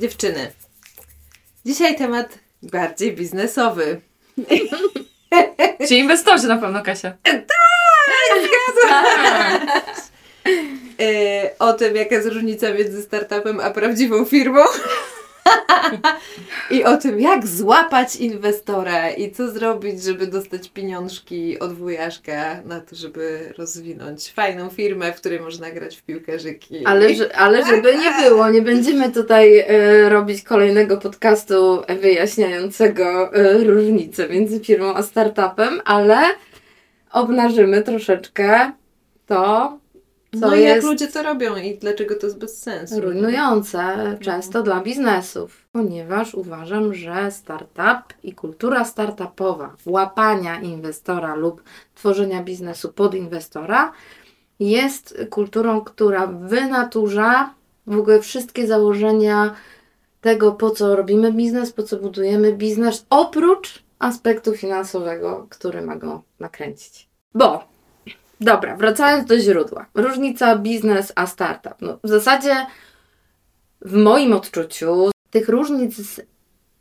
Dziewczyny, 0.00 0.52
dzisiaj 1.66 1.96
temat 1.96 2.38
bardziej 2.62 3.12
biznesowy. 3.12 4.00
Ci 5.88 5.98
inwestorzy 5.98 6.48
na 6.48 6.56
pewno, 6.56 6.82
Kasia. 6.82 7.16
Yy, 10.98 11.58
o 11.58 11.72
tym, 11.72 11.96
jaka 11.96 12.14
jest 12.14 12.28
różnica 12.28 12.74
między 12.74 13.02
startupem 13.02 13.60
a 13.60 13.70
prawdziwą 13.70 14.24
firmą. 14.24 14.60
I 16.70 16.84
o 16.84 16.96
tym, 16.96 17.20
jak 17.20 17.46
złapać 17.46 18.16
inwestora 18.16 19.10
i 19.10 19.32
co 19.32 19.50
zrobić, 19.50 20.02
żeby 20.02 20.26
dostać 20.26 20.68
pieniążki 20.68 21.58
od 21.58 21.72
wujaszka 21.72 22.62
na 22.64 22.80
to, 22.80 22.96
żeby 22.96 23.54
rozwinąć 23.58 24.32
fajną 24.32 24.70
firmę, 24.70 25.12
w 25.12 25.16
której 25.16 25.40
można 25.40 25.70
grać 25.70 25.96
w 25.96 26.02
piłkarzyki. 26.02 26.86
Ale, 26.86 27.14
że, 27.14 27.36
ale 27.36 27.66
żeby 27.66 27.94
nie 27.96 28.28
było, 28.28 28.50
nie 28.50 28.62
będziemy 28.62 29.12
tutaj 29.12 29.58
e, 29.58 30.08
robić 30.08 30.42
kolejnego 30.42 30.96
podcastu 30.96 31.82
wyjaśniającego 32.00 33.34
e, 33.34 33.64
różnicę 33.64 34.28
między 34.28 34.60
firmą 34.60 34.94
a 34.94 35.02
startupem, 35.02 35.80
ale 35.84 36.16
obnażymy 37.12 37.82
troszeczkę 37.82 38.72
to, 39.26 39.78
co 40.32 40.46
no 40.46 40.54
i 40.54 40.62
jak 40.62 40.82
ludzie 40.82 41.08
to 41.08 41.22
robią 41.22 41.56
i 41.56 41.78
dlaczego 41.78 42.14
to 42.14 42.26
jest 42.26 42.38
bez 42.38 42.62
sensu. 42.62 43.00
rujnujące 43.00 44.16
często 44.20 44.62
dla 44.62 44.80
biznesów. 44.80 45.66
Ponieważ 45.72 46.34
uważam, 46.34 46.94
że 46.94 47.30
startup 47.30 48.14
i 48.22 48.32
kultura 48.32 48.84
startupowa, 48.84 49.76
łapania 49.86 50.60
inwestora 50.60 51.34
lub 51.34 51.62
tworzenia 51.94 52.42
biznesu 52.42 52.92
pod 52.92 53.14
inwestora 53.14 53.92
jest 54.60 55.18
kulturą, 55.30 55.80
która 55.80 56.26
wynaturza 56.26 57.54
w 57.86 57.98
ogóle 57.98 58.20
wszystkie 58.20 58.66
założenia 58.66 59.54
tego, 60.20 60.52
po 60.52 60.70
co 60.70 60.96
robimy 60.96 61.32
biznes, 61.32 61.72
po 61.72 61.82
co 61.82 61.96
budujemy 61.96 62.52
biznes, 62.52 63.06
oprócz 63.10 63.82
aspektu 63.98 64.52
finansowego, 64.52 65.46
który 65.50 65.82
ma 65.82 65.96
go 65.96 66.22
nakręcić. 66.40 67.08
Bo, 67.34 67.64
dobra, 68.40 68.76
wracając 68.76 69.28
do 69.28 69.38
źródła. 69.38 69.86
Różnica 69.94 70.56
biznes 70.56 71.12
a 71.16 71.26
startup. 71.26 71.74
No, 71.80 71.98
w 72.04 72.08
zasadzie 72.08 72.66
w 73.80 73.92
moim 73.94 74.32
odczuciu 74.32 75.10
tych 75.30 75.48
różnic 75.48 75.96
z, 75.96 76.20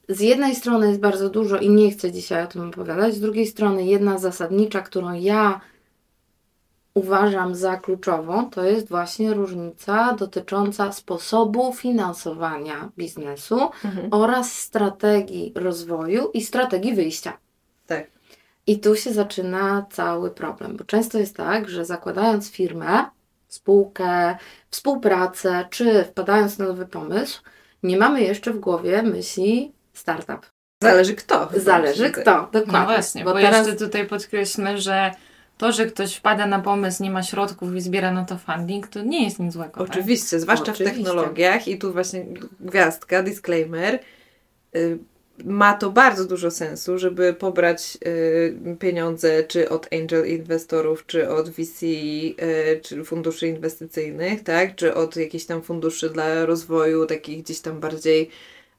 z 0.10 0.20
jednej 0.20 0.56
strony 0.56 0.88
jest 0.88 1.00
bardzo 1.00 1.30
dużo 1.30 1.58
i 1.58 1.70
nie 1.70 1.92
chcę 1.92 2.12
dzisiaj 2.12 2.44
o 2.44 2.48
tym 2.48 2.70
opowiadać, 2.70 3.16
z 3.16 3.20
drugiej 3.20 3.48
strony 3.48 3.86
jedna 3.86 4.18
zasadnicza, 4.18 4.82
którą 4.82 5.14
ja 5.14 5.62
uważam 6.94 7.56
za 7.56 7.78
kluczową, 7.78 8.50
to 8.50 8.64
jest 8.64 8.90
właśnie 8.90 9.34
różnica 9.34 10.14
dotycząca 10.14 10.92
sposobu 10.92 11.74
finansowania 11.74 12.90
biznesu 12.98 13.60
Mhm. 13.86 14.08
oraz 14.12 14.54
strategii 14.54 15.52
rozwoju 15.56 16.30
i 16.34 16.42
strategii 16.42 16.96
wyjścia. 16.96 17.38
Tak. 17.88 18.19
I 18.70 18.80
tu 18.80 18.96
się 18.96 19.14
zaczyna 19.14 19.86
cały 19.92 20.32
problem, 20.32 20.78
bo 20.78 20.84
często 20.84 21.20
jest 21.20 21.36
tak, 21.36 21.70
że 21.70 21.86
zakładając 21.86 22.52
firmę, 22.52 23.06
spółkę, 23.48 24.38
współpracę, 24.70 25.68
czy 25.70 26.04
wpadając 26.04 26.58
na 26.58 26.66
nowy 26.66 26.86
pomysł, 26.86 27.42
nie 27.84 27.98
mamy 27.98 28.22
jeszcze 28.22 28.54
w 28.54 28.60
głowie 28.60 29.04
myśli 29.04 29.72
startup. 29.94 30.46
Zależy 30.84 31.16
kto. 31.16 31.48
chyba 31.48 31.64
Zależy 31.64 32.12
kto, 32.12 32.50
dokładnie. 32.52 32.80
No 32.80 32.86
właśnie, 32.86 33.24
bo, 33.24 33.40
jeszcze 33.40 33.76
tutaj 33.76 34.08
podkreślmy, 34.08 34.78
że 34.78 35.12
to, 35.58 35.72
że 35.72 35.86
ktoś 35.86 36.16
wpada 36.16 36.48
na 36.48 36.60
pomysł, 36.60 37.04
nie 37.04 37.12
ma 37.12 37.24
środków 37.24 37.76
i 37.76 37.82
zbiera 37.82 38.12
na 38.12 38.26
to 38.26 38.38
funding, 38.38 38.88
to 38.88 39.02
nie 39.02 39.24
jest 39.24 39.40
nic 39.40 39.54
złego. 39.54 39.72
tak? 39.72 39.90
Oczywiście, 39.90 40.40
zwłaszcza 40.40 40.72
Oczywiście. 40.72 40.94
w 40.94 40.98
technologiach 40.98 41.68
i 41.68 41.78
tu 41.78 41.94
właśnie 41.94 42.26
gwiazdka, 42.60 43.24
disclaimer. 43.24 44.00
y, 44.76 45.00
Ma 45.46 45.74
to 45.74 45.90
bardzo 45.92 46.26
dużo 46.26 46.52
sensu, 46.52 46.98
żeby 46.98 47.34
pobrać 47.34 47.98
y, 48.08 48.78
pieniądze 48.80 49.44
czy 49.44 49.70
od 49.70 49.94
angel 49.94 50.28
inwestorów, 50.28 51.06
czy 51.06 51.30
od 51.30 51.50
VC, 51.50 51.84
y, 51.84 52.82
czy 52.84 53.04
funduszy 53.04 53.48
inwestycyjnych, 53.48 54.44
tak? 54.44 54.76
Czy 54.76 54.96
od 54.96 55.16
jakichś 55.16 55.46
tam 55.46 55.62
funduszy 55.62 56.10
dla 56.10 56.46
rozwoju, 56.46 57.06
takich 57.06 57.44
gdzieś 57.44 57.60
tam 57.60 57.80
bardziej 57.80 58.30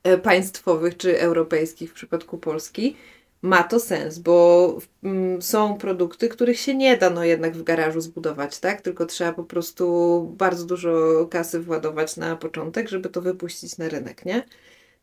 y, 0.06 0.18
państwowych 0.18 0.96
czy 0.96 1.20
europejskich 1.20 1.90
w 1.90 1.94
przypadku 1.94 2.38
Polski. 2.38 2.96
Ma 3.42 3.62
to 3.62 3.80
sens, 3.80 4.18
bo 4.18 4.78
mm, 5.02 5.42
są 5.42 5.78
produkty, 5.78 6.28
których 6.28 6.60
się 6.60 6.74
nie 6.74 6.96
da 6.96 7.10
no 7.10 7.24
jednak 7.24 7.56
w 7.56 7.62
garażu 7.62 8.00
zbudować, 8.00 8.58
tak? 8.58 8.80
Tylko 8.80 9.06
trzeba 9.06 9.32
po 9.32 9.44
prostu 9.44 10.34
bardzo 10.38 10.64
dużo 10.64 11.26
kasy 11.30 11.60
władować 11.60 12.16
na 12.16 12.36
początek, 12.36 12.88
żeby 12.88 13.08
to 13.08 13.22
wypuścić 13.22 13.78
na 13.78 13.88
rynek, 13.88 14.24
nie? 14.24 14.42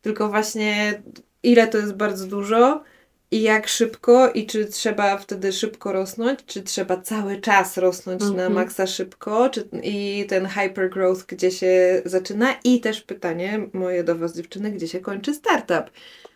Tylko 0.02 0.28
właśnie 0.28 1.02
ile 1.42 1.66
to 1.66 1.78
jest 1.78 1.94
bardzo 1.94 2.26
dużo 2.26 2.82
i 3.30 3.42
jak 3.42 3.68
szybko 3.68 4.30
i 4.30 4.46
czy 4.46 4.66
trzeba 4.66 5.18
wtedy 5.18 5.52
szybko 5.52 5.92
rosnąć, 5.92 6.38
czy 6.46 6.62
trzeba 6.62 7.00
cały 7.00 7.40
czas 7.40 7.76
rosnąć 7.76 8.20
na 8.20 8.26
Mhm. 8.28 8.52
maksa 8.52 8.86
szybko, 8.86 9.50
czy 9.50 9.68
i 9.82 10.26
ten 10.28 10.46
hypergrowth 10.46 11.26
gdzie 11.26 11.50
się 11.50 12.02
zaczyna 12.04 12.54
i 12.64 12.80
też 12.80 13.00
pytanie 13.00 13.60
moje 13.72 14.04
do 14.04 14.16
Was 14.16 14.36
dziewczyny, 14.36 14.70
gdzie 14.70 14.88
się 14.88 15.00
kończy 15.00 15.34
startup? 15.34 15.90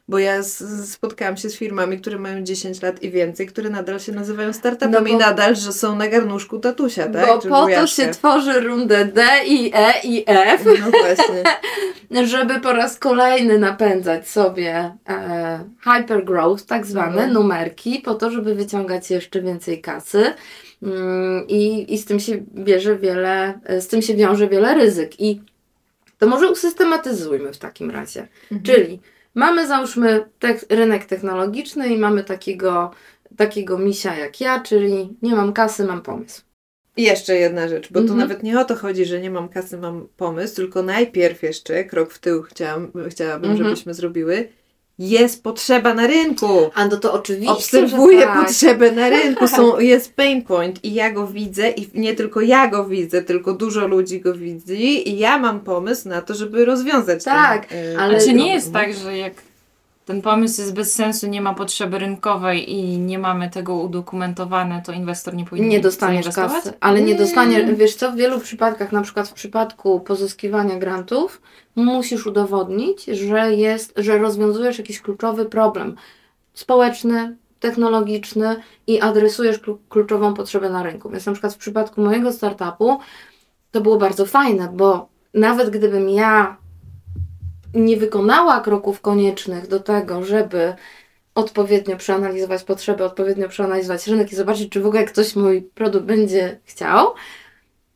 Bo 0.09 0.19
ja 0.19 0.43
spotkałam 0.85 1.37
się 1.37 1.51
z 1.51 1.57
firmami, 1.57 1.99
które 2.01 2.19
mają 2.19 2.43
10 2.43 2.83
lat 2.83 3.03
i 3.03 3.11
więcej, 3.11 3.47
które 3.47 3.71
nadal 3.71 4.01
się 4.01 4.13
nazywają 4.13 4.53
startupami 4.53 4.93
No 4.93 5.01
bo- 5.01 5.07
i 5.07 5.17
nadal, 5.17 5.57
że 5.57 5.73
są 5.73 5.97
na 5.97 6.09
garnuszku 6.09 6.59
tatusia, 6.59 7.09
tak? 7.09 7.27
Bo 7.27 7.39
po 7.39 7.67
to 7.67 7.87
się 7.87 8.11
tworzy 8.11 8.61
rundę 8.61 9.05
D 9.05 9.25
i 9.47 9.71
E 9.75 9.93
i 10.05 10.25
F, 10.27 10.65
No 10.81 10.91
właśnie. 10.91 12.27
żeby 12.27 12.61
po 12.61 12.73
raz 12.73 12.99
kolejny 12.99 13.59
napędzać 13.59 14.29
sobie 14.29 14.97
e, 15.09 15.65
hypergrowth, 15.85 16.67
tak 16.67 16.87
zwane 16.87 17.13
Mhm. 17.13 17.33
numerki, 17.33 17.99
po 18.05 18.15
to, 18.15 18.31
żeby 18.31 18.55
wyciągać 18.55 19.11
jeszcze 19.11 19.43
więcej 19.43 19.81
kasy. 19.81 20.25
Mm, 20.83 21.45
I, 21.49 21.95
I 21.95 21.99
z 21.99 22.05
tym 22.05 22.21
się 22.21 22.39
bierze 22.55 22.97
wiele, 22.97 23.61
e, 23.65 23.81
z 23.81 23.89
tym 23.89 24.03
się 24.03 24.15
wiąże 24.15 24.49
wiele 24.49 24.75
ryzyk. 24.75 25.21
I 25.21 25.41
to 26.19 26.27
może 26.27 26.51
usystematyzujmy 26.51 27.53
w 27.53 27.59
takim 27.59 27.91
razie. 27.91 28.29
Mhm. 28.53 28.63
Czyli 28.63 29.01
mamy 29.35 29.67
załóżmy 29.67 30.25
tek- 30.39 30.67
rynek 30.71 31.05
technologiczny 31.05 31.89
i 31.89 31.99
mamy 31.99 32.25
takiego, 32.25 32.91
takiego 33.37 33.79
misia 33.79 34.17
jak 34.19 34.41
ja, 34.41 34.61
czyli 34.61 35.17
nie 35.23 35.35
mam 35.35 35.53
kasy, 35.53 35.85
mam 35.85 36.03
pomysł. 36.03 36.43
I 36.97 37.03
jeszcze 37.03 37.37
jedna 37.37 37.69
rzecz, 37.69 37.89
bo 37.93 37.99
tu 38.01 38.03
Mhm. 38.05 38.19
nawet 38.21 38.43
nie 38.43 38.61
o 38.61 38.65
to 38.65 38.75
chodzi, 38.77 39.05
że 39.05 39.21
nie 39.21 39.31
mam 39.31 39.49
kasy, 39.49 39.79
mam 39.79 40.09
pomysł, 40.17 40.57
tylko 40.57 40.83
najpierw 40.83 41.43
jeszcze, 41.43 41.85
krok 41.85 42.13
w 42.13 42.19
tył 42.19 42.43
chciałam, 42.43 42.93
chciałabym, 43.11 43.51
Mhm. 43.51 43.69
żebyśmy 43.69 43.95
zrobiły, 43.95 44.49
jest 45.11 45.43
potrzeba 45.43 45.95
na 45.95 46.07
rynku. 46.07 46.71
A 46.75 46.87
no 46.87 46.97
to 46.97 47.13
oczywiście, 47.13 47.53
Obserwuję 47.53 48.23
tak. 48.23 48.45
potrzebę 48.47 48.93
na 48.93 49.09
rynku, 49.09 49.49
są, 49.49 49.79
jest 49.93 50.15
pain 50.17 50.43
point 50.43 50.85
i 50.85 50.95
ja 50.95 51.11
go 51.11 51.27
widzę 51.27 51.71
i 51.71 51.89
nie 51.95 52.15
tylko 52.15 52.41
ja 52.41 52.69
go 52.69 52.85
widzę, 52.85 53.23
tylko 53.23 53.53
dużo 53.55 53.87
ludzi 53.87 54.21
go 54.21 54.35
widzi 54.35 55.09
i 55.09 55.19
ja 55.19 55.39
mam 55.39 55.61
pomysł 55.61 56.09
na 56.09 56.23
to, 56.23 56.35
żeby 56.35 56.65
rozwiązać 56.65 57.25
Tak, 57.25 57.67
ten, 57.67 57.87
y, 57.97 57.99
ale- 57.99 58.21
czy 58.21 58.33
nie 58.33 58.55
jest 58.55 58.73
tak, 58.73 58.95
że 58.95 59.19
jak 59.19 59.33
ten 60.05 60.23
pomysł 60.23 60.61
jest 60.61 60.75
bez 60.75 60.95
sensu, 60.95 61.27
nie 61.27 61.41
ma 61.41 61.55
potrzeby 61.55 61.99
rynkowej 61.99 62.73
i 62.73 62.99
nie 62.99 63.19
mamy 63.19 63.51
tego 63.51 63.75
udokumentowane, 63.75 64.83
to 64.87 64.93
inwestor 64.93 65.35
nie 65.35 65.45
powinien 65.45 65.71
Nie 65.71 65.81
dostaniesz 65.81 66.29
kasy, 66.29 66.73
ale 66.81 67.01
nie 67.01 67.07
Nie. 67.13 67.15
dostaniesz, 67.15 67.75
wiesz 67.75 67.95
co, 67.95 68.13
w 68.13 68.17
wielu 68.17 68.41
przypadkach, 68.41 68.93
na 68.93 69.03
przykład 69.03 69.29
w 69.29 69.33
przypadku 69.33 70.01
pozyskiwania 70.01 70.77
grantów, 70.79 71.43
musisz 71.77 72.27
udowodnić, 72.27 73.05
że 73.05 73.55
jest, 73.55 73.93
że 73.97 74.19
rozwiązujesz 74.19 74.79
jakiś 74.79 75.01
kluczowy 75.01 75.45
problem 75.45 75.97
społeczny, 76.55 77.37
technologiczny 77.61 78.57
i 78.87 79.01
adresujesz 79.01 79.59
klu- 79.59 79.79
kluczową 79.89 80.35
potrzebę 80.35 80.71
na 80.71 80.83
rynku. 80.83 81.11
Więc 81.11 81.27
na 81.27 81.33
przykład 81.33 81.55
w 81.55 81.59
przypadku 81.59 82.01
mojego 82.01 82.33
startupu 82.33 82.99
to 83.71 83.81
było 83.81 83.97
bardzo 83.97 84.27
fajne, 84.27 84.69
bo 84.75 85.09
nawet 85.35 85.71
gdybym 85.71 86.09
ja 86.09 86.57
nie 87.75 87.97
wykonała 87.97 88.61
kroków 88.61 89.01
koniecznych 89.01 89.67
do 89.67 89.81
tego, 89.81 90.25
żeby 90.25 90.75
odpowiednio 91.35 91.97
przeanalizować 91.97 92.65
potrzeby, 92.65 93.05
odpowiednio 93.05 93.49
przeanalizować 93.49 94.07
rynek 94.07 94.33
i 94.33 94.37
zobaczyć, 94.37 94.69
czy 94.69 94.81
w 94.81 94.87
ogóle 94.87 95.05
ktoś 95.05 95.37
mój 95.37 95.63
produkt 95.63 96.05
będzie 96.07 96.61
chciał, 96.65 97.15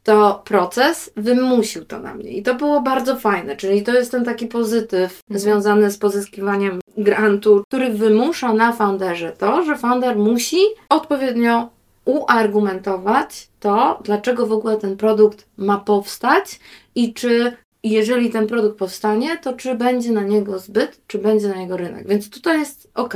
to 0.03 0.43
proces 0.45 1.11
wymusił 1.17 1.85
to 1.85 1.99
na 1.99 2.15
mnie. 2.15 2.31
I 2.31 2.43
to 2.43 2.55
było 2.55 2.81
bardzo 2.81 3.17
fajne. 3.17 3.57
Czyli 3.57 3.83
to 3.83 3.95
jest 3.95 4.11
ten 4.11 4.25
taki 4.25 4.47
pozytyw 4.47 5.21
Mhm. 5.31 5.41
związany 5.41 5.91
z 5.91 5.99
pozyskiwaniem 5.99 6.81
grantu, 6.97 7.63
który 7.69 7.91
wymusza 7.91 8.53
na 8.53 8.73
founderze 8.73 9.33
to, 9.39 9.65
że 9.65 9.77
founder 9.77 10.17
musi 10.17 10.59
odpowiednio 10.89 11.69
uargumentować 12.05 13.49
to, 13.61 14.01
dlaczego 14.05 14.47
w 14.47 14.53
ogóle 14.53 14.77
ten 14.77 14.97
produkt 14.97 15.47
ma 15.57 15.79
powstać 15.79 16.61
i 16.95 17.15
czy 17.15 17.57
jeżeli 17.91 18.31
ten 18.31 18.47
produkt 18.47 18.79
powstanie, 18.79 19.39
to 19.43 19.53
czy 19.53 19.75
będzie 19.75 20.13
na 20.13 20.23
niego 20.23 20.59
zbyt, 20.59 21.01
czy 21.07 21.19
będzie 21.19 21.49
na 21.49 21.57
niego 21.57 21.77
rynek. 21.77 22.09
Więc 22.09 22.31
tutaj 22.31 22.59
jest 22.59 22.91
ok. 22.95 23.15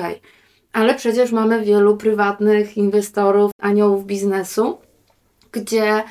Ale 0.73 0.95
przecież 0.95 1.33
mamy 1.33 1.65
wielu 1.65 1.97
prywatnych 1.97 2.77
inwestorów, 2.77 3.53
aniołów 3.59 4.07
biznesu, 4.07 4.79
gdzie 5.53 6.03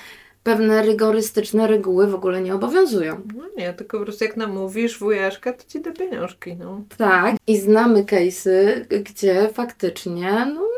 pewne 0.43 0.81
rygorystyczne 0.81 1.67
reguły 1.67 2.07
w 2.07 2.15
ogóle 2.15 2.41
nie 2.41 2.55
obowiązują. 2.55 3.21
No 3.35 3.43
nie, 3.57 3.73
tylko 3.73 3.99
po 3.99 4.03
prostu 4.03 4.23
jak 4.23 4.37
namówisz 4.37 4.99
wujaszka, 4.99 5.53
to 5.53 5.63
ci 5.67 5.81
da 5.81 5.91
pieniążki, 5.91 6.55
no. 6.55 6.83
Tak, 6.97 7.35
i 7.47 7.57
znamy 7.57 8.03
case'y, 8.03 8.85
gdzie 9.03 9.49
faktycznie 9.53 10.51
no, 10.55 10.68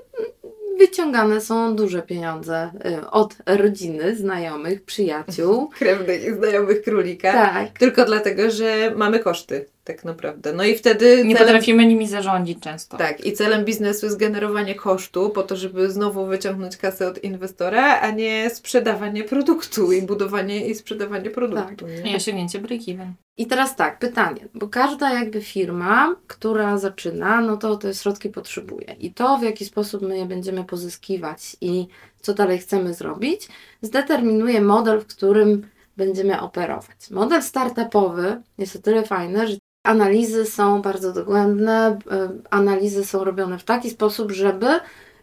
wyciągane 0.82 1.42
są 1.42 1.76
duże 1.76 2.02
pieniądze 2.02 2.72
y, 2.86 3.10
od 3.10 3.36
rodziny, 3.46 4.16
znajomych, 4.16 4.84
przyjaciół. 4.84 5.70
Krewnych 5.80 6.24
i 6.24 6.34
znajomych 6.34 6.82
królika. 6.82 7.32
Tak. 7.32 7.80
Tylko 7.80 8.06
dlatego, 8.06 8.52
że 8.52 8.92
mamy 8.96 9.20
koszty, 9.20 9.66
tak 9.84 10.06
naprawdę. 10.06 10.54
No 10.54 10.64
i 10.64 10.76
wtedy 10.76 11.24
Nie 11.26 11.36
celem, 11.36 11.48
potrafimy 11.48 11.86
nimi 11.86 12.08
zarządzić 12.08 12.60
często. 12.60 12.98
tak, 12.98 13.26
i 13.26 13.34
celem 13.34 13.66
biznesu 13.66 14.06
jest 14.06 14.18
generowanie 14.18 14.76
kosztu 14.76 15.30
po 15.30 15.44
to, 15.44 15.56
żeby 15.56 15.92
znowu 15.92 16.26
wyciągnąć 16.26 16.78
kasę 16.78 17.08
od 17.08 17.24
inwestora, 17.24 18.00
a 18.02 18.12
nie 18.12 18.50
sprzedawanie 18.50 19.24
produktu 19.24 19.92
i 19.92 20.02
budowanie 20.02 20.68
i 20.68 20.76
sprzedawanie 20.76 21.30
produktu. 21.30 21.86
I 21.88 22.04
Nie? 22.04 22.16
osiągnięcie 22.16 22.60
break-even. 22.60 23.12
I 23.38 23.46
teraz 23.48 23.76
tak, 23.76 24.00
pytanie, 24.00 24.48
bo 24.54 24.68
każda 24.68 25.14
jakby 25.14 25.42
firma, 25.42 26.16
która 26.28 26.78
zaczyna, 26.78 27.42
no 27.42 27.58
to 27.58 27.76
te 27.76 27.94
środki 27.94 28.30
potrzebuje. 28.30 28.96
I 29.00 29.14
to, 29.14 29.38
w 29.38 29.44
jaki 29.44 29.66
sposób 29.66 30.02
my 30.02 30.18
je 30.18 30.26
będziemy 30.26 30.64
pozyskiwać 30.64 31.58
i 31.62 31.88
co 32.22 32.34
dalej 32.34 32.58
chcemy 32.60 32.94
zrobić, 32.94 33.48
zdeterminuje 33.82 34.62
model, 34.62 35.00
w 35.02 35.08
którym 35.08 35.68
będziemy 35.98 36.42
operować. 36.42 37.10
Model 37.12 37.44
startupowy 37.44 38.42
jest 38.58 38.76
o 38.76 38.80
tyle 38.80 39.04
fajny, 39.04 39.48
że 39.48 39.58
analizy 39.84 40.46
są 40.46 40.82
bardzo 40.82 41.14
dogłębne, 41.14 42.00
y, 42.12 42.42
analizy 42.50 43.06
są 43.06 43.24
robione 43.24 43.58
w 43.58 43.64
taki 43.64 43.90
sposób, 43.90 44.32
żeby 44.32 44.68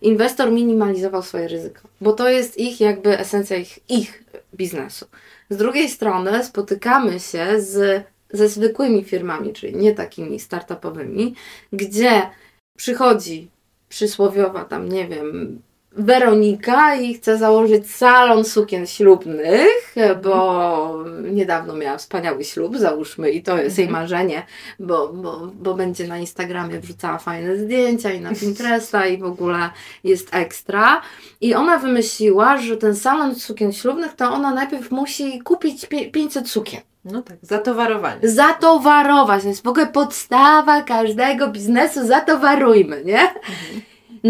inwestor 0.02 0.52
minimalizował 0.52 1.22
swoje 1.22 1.48
ryzyko, 1.48 1.80
bo 2.00 2.12
to 2.12 2.28
jest 2.28 2.58
ich 2.58 2.80
jakby 2.80 3.18
esencja 3.18 3.56
ich, 3.56 3.78
ich 3.88 4.24
biznesu. 4.54 5.06
Z 5.50 5.56
drugiej 5.56 5.88
strony 5.88 6.44
spotykamy 6.44 7.20
się 7.20 7.60
z, 7.60 8.04
ze 8.32 8.48
zwykłymi 8.48 9.04
firmami, 9.04 9.52
czyli 9.52 9.76
nie 9.76 9.94
takimi 9.94 10.40
startupowymi, 10.40 11.34
gdzie 11.72 12.30
przychodzi 12.76 13.50
przysłowiowa 13.88 14.64
tam, 14.64 14.88
nie 14.88 15.08
wiem, 15.08 15.62
Weronika 15.98 16.94
i 16.94 17.14
chce 17.14 17.38
założyć 17.38 17.90
salon 17.90 18.44
sukien 18.44 18.86
ślubnych, 18.86 19.94
bo 20.22 21.04
niedawno 21.22 21.74
miała 21.74 21.98
wspaniały 21.98 22.44
ślub, 22.44 22.76
załóżmy, 22.76 23.30
i 23.30 23.42
to 23.42 23.58
jest 23.58 23.78
jej 23.78 23.88
marzenie, 23.88 24.42
bo, 24.78 25.08
bo, 25.08 25.50
bo 25.54 25.74
będzie 25.74 26.08
na 26.08 26.18
Instagramie 26.18 26.80
wrzucała 26.80 27.18
fajne 27.18 27.56
zdjęcia 27.56 28.12
i 28.12 28.20
na 28.20 28.34
Pinteresta 28.40 29.06
i 29.06 29.18
w 29.18 29.24
ogóle 29.24 29.70
jest 30.04 30.34
ekstra. 30.34 31.02
I 31.40 31.54
ona 31.54 31.78
wymyśliła, 31.78 32.58
że 32.58 32.76
ten 32.76 32.96
salon 32.96 33.34
sukien 33.34 33.72
ślubnych 33.72 34.14
to 34.14 34.30
ona 34.32 34.54
najpierw 34.54 34.90
musi 34.90 35.40
kupić 35.40 35.86
pie- 35.86 36.10
500 36.10 36.48
sukien. 36.50 36.80
No 37.04 37.22
tak, 37.22 37.36
zatowarowanie. 37.42 38.28
Zatowarować, 38.28 39.42
to 39.42 39.48
jest 39.48 39.64
w 39.64 39.68
ogóle 39.68 39.86
podstawa 39.86 40.82
każdego 40.82 41.48
biznesu, 41.48 42.06
zatowarujmy, 42.06 43.04
nie? 43.04 43.34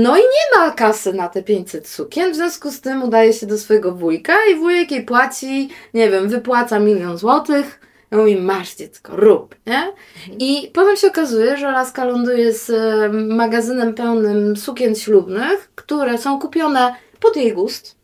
No 0.03 0.17
i 0.17 0.21
nie 0.21 0.59
ma 0.59 0.71
kasy 0.71 1.13
na 1.13 1.29
te 1.29 1.43
500 1.43 1.89
sukien, 1.89 2.33
w 2.33 2.37
związku 2.37 2.71
z 2.71 2.81
tym 2.81 3.03
udaje 3.03 3.33
się 3.33 3.47
do 3.47 3.59
swojego 3.59 3.93
wujka 3.93 4.37
i 4.53 4.55
wujek 4.55 4.91
jej 4.91 5.05
płaci, 5.05 5.69
nie 5.95 6.11
wiem, 6.11 6.29
wypłaca 6.29 6.79
milion 6.79 7.19
złotych, 7.19 7.81
i 8.13 8.17
mówi, 8.17 8.37
masz 8.37 8.75
dziecko, 8.75 9.17
rób, 9.17 9.55
nie? 9.67 9.93
I 10.39 10.71
potem 10.75 10.97
się 10.97 11.07
okazuje, 11.07 11.57
że 11.57 11.71
laska 11.71 12.05
ląduje 12.05 12.53
z 12.53 12.71
e, 12.71 13.09
magazynem 13.13 13.95
pełnym 13.95 14.57
sukien 14.57 14.95
ślubnych, 14.95 15.71
które 15.75 16.19
są 16.19 16.39
kupione 16.39 16.95
pod 17.21 17.37
jej 17.37 17.53
gust. 17.53 17.98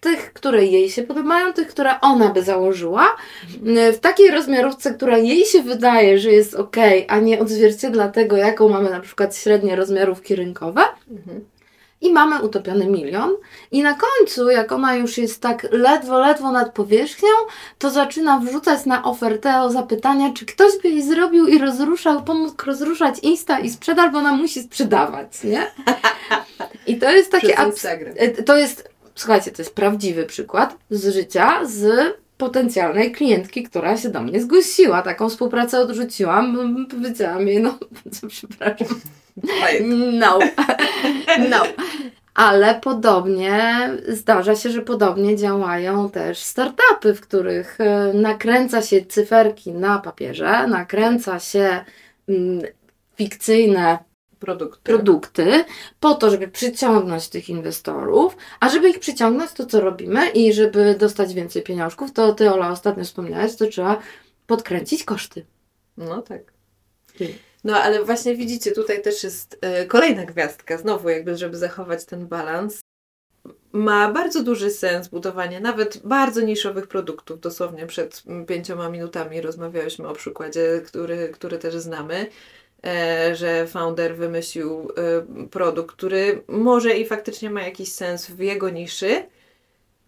Tych, 0.00 0.32
które 0.32 0.64
jej 0.64 0.90
się 0.90 1.02
podobają, 1.02 1.52
tych, 1.52 1.68
które 1.68 2.00
ona 2.00 2.28
by 2.28 2.42
założyła, 2.42 3.16
y, 3.66 3.92
w 3.92 3.98
takiej 3.98 4.30
rozmiarówce, 4.30 4.94
która 4.94 5.18
jej 5.18 5.44
się 5.44 5.62
wydaje, 5.62 6.18
że 6.18 6.32
jest 6.32 6.54
ok, 6.54 6.76
a 7.08 7.18
nie 7.18 7.40
odzwierciedla 7.40 8.08
tego, 8.08 8.36
jaką 8.36 8.68
mamy 8.68 8.90
na 8.90 9.00
przykład 9.00 9.36
średnie 9.36 9.76
rozmiarówki 9.76 10.36
rynkowe. 10.36 10.82
Mhm. 11.10 11.44
I 12.00 12.12
mamy 12.12 12.42
utopiony 12.42 12.86
milion. 12.86 13.30
I 13.70 13.82
na 13.82 13.94
końcu, 13.94 14.50
jak 14.50 14.72
ona 14.72 14.94
już 14.94 15.18
jest 15.18 15.42
tak 15.42 15.66
ledwo, 15.70 16.18
ledwo 16.18 16.52
nad 16.52 16.72
powierzchnią, 16.72 17.28
to 17.78 17.90
zaczyna 17.90 18.38
wrzucać 18.38 18.86
na 18.86 19.04
ofertę 19.04 19.60
o 19.60 19.70
zapytania, 19.70 20.32
czy 20.32 20.46
ktoś 20.46 20.72
by 20.82 20.88
jej 20.88 21.02
zrobił 21.02 21.46
i 21.46 21.58
rozruszał, 21.58 22.22
pomógł 22.22 22.64
rozruszać 22.66 23.18
Insta 23.18 23.58
i 23.58 23.70
sprzedał, 23.70 24.10
bo 24.10 24.18
ona 24.18 24.32
musi 24.32 24.62
sprzedawać, 24.62 25.44
nie? 25.44 25.66
I 26.86 26.98
to 26.98 27.10
jest 27.10 27.30
takie 27.30 27.54
Przez 27.54 27.66
Instagram. 27.66 28.14
E, 28.16 28.28
To 28.42 28.56
jest, 28.56 28.95
słuchajcie, 29.16 29.50
to 29.50 29.62
jest 29.62 29.74
prawdziwy 29.74 30.24
przykład 30.24 30.76
z 30.90 31.14
życia, 31.14 31.60
z 31.64 32.14
potencjalnej 32.38 33.12
klientki, 33.12 33.62
która 33.62 33.96
się 33.96 34.08
do 34.08 34.22
mnie 34.22 34.42
zgłosiła. 34.42 35.02
Taką 35.02 35.28
współpracę 35.28 35.80
odrzuciłam. 35.80 36.86
Powiedziałam 36.90 37.48
jej, 37.48 37.62
no, 37.62 37.78
przepraszam, 38.28 39.00
no, 40.12 40.38
no. 41.50 41.62
Ale 42.34 42.80
podobnie 42.80 43.90
zdarza 44.08 44.56
się, 44.56 44.70
że 44.70 44.82
podobnie 44.82 45.36
działają 45.36 46.10
też 46.10 46.38
startupy, 46.38 47.14
w 47.14 47.20
których 47.20 47.80
e, 47.80 48.12
nakręca 48.14 48.82
się 48.82 49.06
cyferki 49.06 49.72
na 49.72 49.98
papierze, 49.98 50.66
nakręca 50.66 51.40
się 51.40 51.84
mm, 52.28 52.62
fikcyjne 53.16 53.98
Produkty. 54.40 54.80
produkty 54.82 55.64
po 56.00 56.14
to, 56.14 56.30
żeby 56.30 56.48
przyciągnąć 56.48 57.28
tych 57.28 57.48
inwestorów, 57.48 58.36
a 58.60 58.68
żeby 58.68 58.88
ich 58.90 58.98
przyciągnąć, 58.98 59.52
to 59.52 59.66
co 59.66 59.80
robimy 59.80 60.28
i 60.28 60.52
żeby 60.52 60.94
dostać 60.98 61.34
więcej 61.34 61.62
pieniążków, 61.62 62.12
to 62.12 62.32
Ty, 62.34 62.50
Ola, 62.52 62.70
ostatnio 62.70 63.04
wspomniałaś, 63.04 63.56
to 63.56 63.66
trzeba 63.66 64.00
podkręcić 64.46 65.04
koszty. 65.04 65.46
No 65.96 66.22
tak. 66.22 66.52
No 67.64 67.76
ale 67.76 68.04
właśnie 68.04 68.36
widzicie, 68.36 68.72
tutaj 68.72 69.02
też 69.02 69.24
jest 69.24 69.58
e, 69.60 69.86
kolejna 69.86 70.24
gwiazdka, 70.24 70.78
znowu 70.78 71.08
jakby, 71.08 71.36
żeby 71.36 71.56
zachować 71.56 72.04
ten 72.04 72.26
balans. 72.26 72.80
Ma 73.72 74.12
bardzo 74.12 74.42
duży 74.42 74.70
sens 74.70 75.08
budowanie 75.08 75.60
nawet 75.60 75.98
bardzo 76.04 76.40
niszowych 76.40 76.86
produktów. 76.86 77.40
Dosłownie 77.40 77.86
przed 77.86 78.22
pięcioma 78.48 78.90
minutami 78.90 79.40
rozmawiałyśmy 79.40 80.08
o 80.08 80.12
przykładzie, 80.12 80.82
który, 80.86 81.28
który 81.28 81.58
też 81.58 81.74
znamy, 81.74 82.26
że 83.34 83.66
founder 83.66 84.16
wymyślił 84.16 84.92
e, 84.96 85.46
produkt, 85.48 85.96
który 85.96 86.42
może 86.48 86.96
i 86.96 87.06
faktycznie 87.06 87.50
ma 87.50 87.62
jakiś 87.62 87.92
sens 87.92 88.26
w 88.26 88.38
jego 88.38 88.70
niszy, 88.70 89.22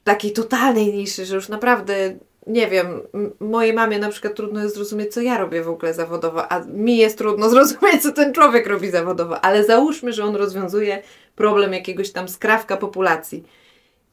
takiej 0.04 0.32
totalnej 0.32 0.94
niszy, 0.94 1.24
że 1.24 1.34
już 1.34 1.48
naprawdę 1.48 2.18
nie 2.48 2.66
wiem, 2.66 3.00
mojej 3.40 3.72
mamie 3.72 3.98
na 3.98 4.08
przykład 4.08 4.34
trudno 4.34 4.62
jest 4.62 4.74
zrozumieć, 4.74 5.14
co 5.14 5.20
ja 5.20 5.38
robię 5.38 5.62
w 5.62 5.68
ogóle 5.68 5.94
zawodowo, 5.94 6.52
a 6.52 6.60
mi 6.60 6.96
jest 6.96 7.18
trudno 7.18 7.50
zrozumieć, 7.50 8.02
co 8.02 8.12
ten 8.12 8.32
człowiek 8.32 8.66
robi 8.66 8.90
zawodowo, 8.90 9.40
ale 9.40 9.64
załóżmy, 9.64 10.12
że 10.12 10.24
on 10.24 10.36
rozwiązuje 10.36 11.02
problem 11.36 11.72
jakiegoś 11.72 12.10
tam 12.10 12.28
skrawka 12.28 12.76
populacji. 12.76 13.44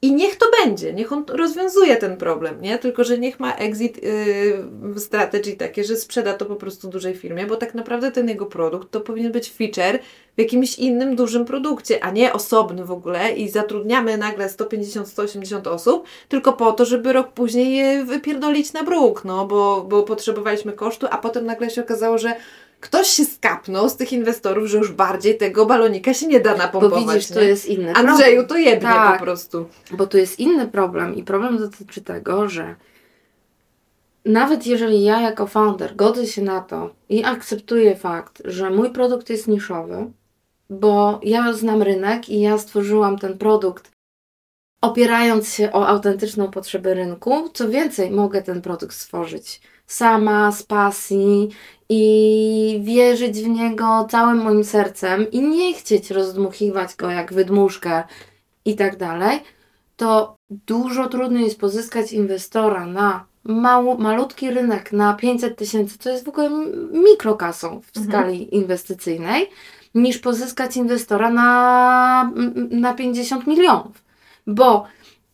I 0.02 0.14
niech 0.14 0.36
to 0.36 0.46
będzie, 0.64 0.94
niech 0.94 1.12
on 1.12 1.26
rozwiązuje 1.28 1.98
ten 1.98 2.18
problem, 2.18 2.62
nie? 2.62 2.78
Tylko, 2.78 3.04
że 3.04 3.18
niech 3.18 3.40
ma 3.40 3.56
exit 3.56 4.04
yy, 4.04 5.00
strategy 5.00 5.54
takie, 5.58 5.84
że 5.84 5.96
sprzeda 5.96 6.34
to 6.34 6.46
po 6.46 6.56
prostu 6.56 6.88
dużej 6.88 7.16
firmie, 7.16 7.46
bo 7.46 7.56
tak 7.56 7.76
naprawdę 7.76 8.12
ten 8.12 8.30
jego 8.30 8.46
produkt 8.46 8.92
to 8.92 9.02
powinien 9.02 9.32
być 9.32 9.52
feature 9.52 10.00
w 10.36 10.40
jakimś 10.42 10.80
innym 10.80 11.16
dużym 11.16 11.46
produkcie, 11.46 12.04
a 12.04 12.12
nie 12.12 12.34
osobny 12.34 12.86
w 12.86 12.92
ogóle 12.92 13.32
i 13.32 13.50
zatrudniamy 13.50 14.18
nagle 14.18 14.48
150-180 14.48 15.68
osób, 15.68 16.08
tylko 16.30 16.54
po 16.54 16.72
to, 16.72 16.86
żeby 16.86 17.14
rok 17.14 17.32
później 17.32 17.76
je 17.76 18.06
wypierdolić 18.06 18.74
na 18.74 18.84
bruk, 18.84 19.26
no, 19.26 19.46
bo, 19.46 19.86
bo 19.90 20.04
potrzebowaliśmy 20.04 20.74
kosztu, 20.74 21.08
a 21.10 21.18
potem 21.18 21.46
nagle 21.46 21.70
się 21.70 21.82
okazało, 21.82 22.18
że 22.18 22.36
ktoś 22.86 23.08
się 23.08 23.26
skapnął 23.26 23.90
z 23.90 23.96
tych 23.96 24.14
inwestorów, 24.14 24.68
że 24.68 24.78
już 24.78 24.92
bardziej 24.92 25.38
tego 25.38 25.66
balonika 25.66 26.14
się 26.14 26.28
nie 26.28 26.40
da 26.40 26.52
Bo 26.52 26.58
napompować. 26.58 27.16
widzisz, 27.16 27.28
to 27.32 27.42
jest 27.42 27.66
inny 27.66 27.94
Andrzeju, 27.94 28.18
problem. 28.38 28.48
to 28.48 28.58
jednie 28.58 28.90
Tak. 28.90 29.20
po 29.20 29.24
prostu. 29.26 29.66
Bo 29.92 30.08
tu 30.08 30.18
jest 30.18 30.40
inny 30.40 30.68
problem 30.68 31.16
i 31.16 31.24
problem 31.24 31.58
dotyczy 31.58 32.02
tego, 32.02 32.50
że 32.50 32.76
nawet 34.26 34.68
jeżeli 34.68 35.04
ja 35.04 35.22
jako 35.22 35.48
founder 35.48 35.96
godzę 35.96 36.28
się 36.28 36.42
na 36.42 36.62
to 36.62 36.90
i 37.10 37.24
akceptuję 37.24 37.96
fakt, 37.96 38.42
że 38.46 38.70
mój 38.70 38.90
produkt 38.90 39.30
jest 39.30 39.48
niszowy, 39.48 40.12
bo 40.70 41.20
ja 41.24 41.54
znam 41.54 41.82
rynek 41.82 42.30
i 42.30 42.42
ja 42.42 42.58
stworzyłam 42.58 43.20
ten 43.20 43.38
produkt 43.38 43.92
opierając 44.82 45.54
się 45.54 45.72
o 45.72 45.88
autentyczną 45.88 46.52
potrzebę 46.52 46.94
rynku, 46.94 47.50
co 47.54 47.70
więcej, 47.70 48.12
mogę 48.12 48.42
ten 48.44 48.62
produkt 48.62 48.96
stworzyć 48.96 49.62
sama, 49.88 50.52
z 50.52 50.64
pasji 50.64 51.50
i 51.90 52.82
wierzyć 52.84 53.42
w 53.42 53.48
niego 53.48 54.08
całym 54.12 54.38
moim 54.38 54.64
sercem 54.64 55.32
i 55.32 55.42
nie 55.42 55.74
chcieć 55.74 56.12
rozdmuchiwać 56.12 56.96
go 56.96 57.10
jak 57.10 57.34
wydmuszkę 57.34 58.04
i 58.66 58.76
tak 58.76 58.98
dalej, 58.98 59.40
to 59.98 60.36
dużo 60.50 61.10
trudniej 61.10 61.44
jest 61.44 61.60
pozyskać 61.60 62.14
inwestora 62.14 62.86
na 62.86 63.26
mało, 63.44 63.98
malutki 63.98 64.52
rynek 64.52 64.92
na 64.92 65.14
500 65.14 65.58
tysięcy, 65.58 65.98
co 65.98 66.10
jest 66.10 66.26
w 66.26 66.30
ogóle 66.30 66.50
mikrokasą 66.92 67.82
w 67.82 67.98
Mhm. 67.98 68.06
skali 68.08 68.56
inwestycyjnej, 68.56 69.50
niż 69.96 70.18
pozyskać 70.18 70.78
inwestora 70.78 71.30
na, 71.30 72.32
na 72.72 72.94
50 72.94 73.48
milionów. 73.48 74.04
Bo 74.48 74.86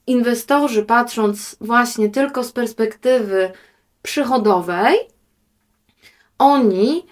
inwestorzy, 0.08 0.84
patrząc 0.84 1.56
właśnie 1.62 2.10
tylko 2.10 2.44
z 2.44 2.52
perspektywy 2.52 3.52
przychodowej, 4.02 4.96
oni 6.42 7.06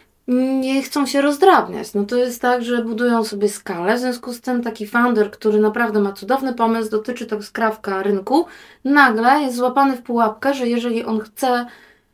nie 0.59 0.81
chcą 0.81 1.05
się 1.05 1.21
rozdrabniać. 1.21 1.93
No 1.93 2.03
to 2.05 2.15
jest 2.15 2.41
tak, 2.41 2.63
że 2.63 2.83
budują 2.83 3.23
sobie 3.23 3.49
skalę, 3.49 3.95
w 3.95 3.99
związku 3.99 4.33
z 4.33 4.41
tym 4.41 4.63
taki 4.63 4.87
founder, 4.87 5.31
który 5.31 5.59
naprawdę 5.59 5.99
ma 5.99 6.13
cudowny 6.13 6.53
pomysł, 6.53 6.91
dotyczy 6.91 7.25
to 7.25 7.41
skrawka 7.43 8.03
rynku, 8.03 8.45
nagle 8.83 9.41
jest 9.41 9.55
złapany 9.57 9.97
w 9.97 10.01
pułapkę, 10.01 10.53
że 10.53 10.67
jeżeli 10.67 11.05
on 11.05 11.19
chce, 11.19 11.65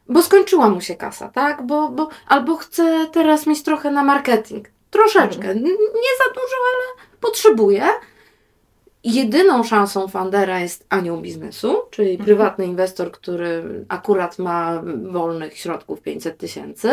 bo 0.09 0.21
skończyła 0.21 0.69
mu 0.69 0.81
się 0.81 0.95
kasa, 0.95 1.29
tak? 1.29 1.65
Bo, 1.65 1.89
bo, 1.89 2.09
albo 2.27 2.55
chce 2.55 3.07
teraz 3.11 3.47
mieć 3.47 3.63
trochę 3.63 3.91
na 3.91 4.03
marketing, 4.03 4.67
troszeczkę, 4.89 5.49
N- 5.49 5.63
nie 5.63 6.13
za 6.17 6.33
dużo, 6.33 6.57
ale 6.73 7.07
potrzebuje. 7.21 7.83
Jedyną 9.05 9.63
szansą 9.63 10.07
fundera 10.07 10.59
jest 10.59 10.85
anioł 10.89 11.21
biznesu, 11.21 11.77
czyli 11.91 12.17
prywatny 12.17 12.65
inwestor, 12.65 13.11
który 13.11 13.85
akurat 13.89 14.39
ma 14.39 14.81
wolnych 15.03 15.57
środków 15.57 16.01
500 16.01 16.37
tysięcy, 16.37 16.89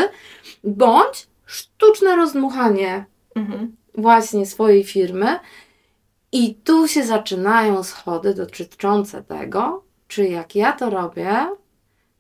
bądź 0.64 1.26
sztuczne 1.46 2.16
rozdmuchanie 2.16 3.04
Mhm. 3.34 3.76
właśnie 3.94 4.46
swojej 4.46 4.84
firmy. 4.84 5.38
I 6.32 6.54
tu 6.54 6.88
się 6.88 7.04
zaczynają 7.04 7.82
schody 7.82 8.34
dotyczące 8.34 9.22
tego, 9.22 9.82
czy 10.08 10.28
jak 10.28 10.54
ja 10.56 10.72
to 10.72 10.90
robię, 10.90 11.46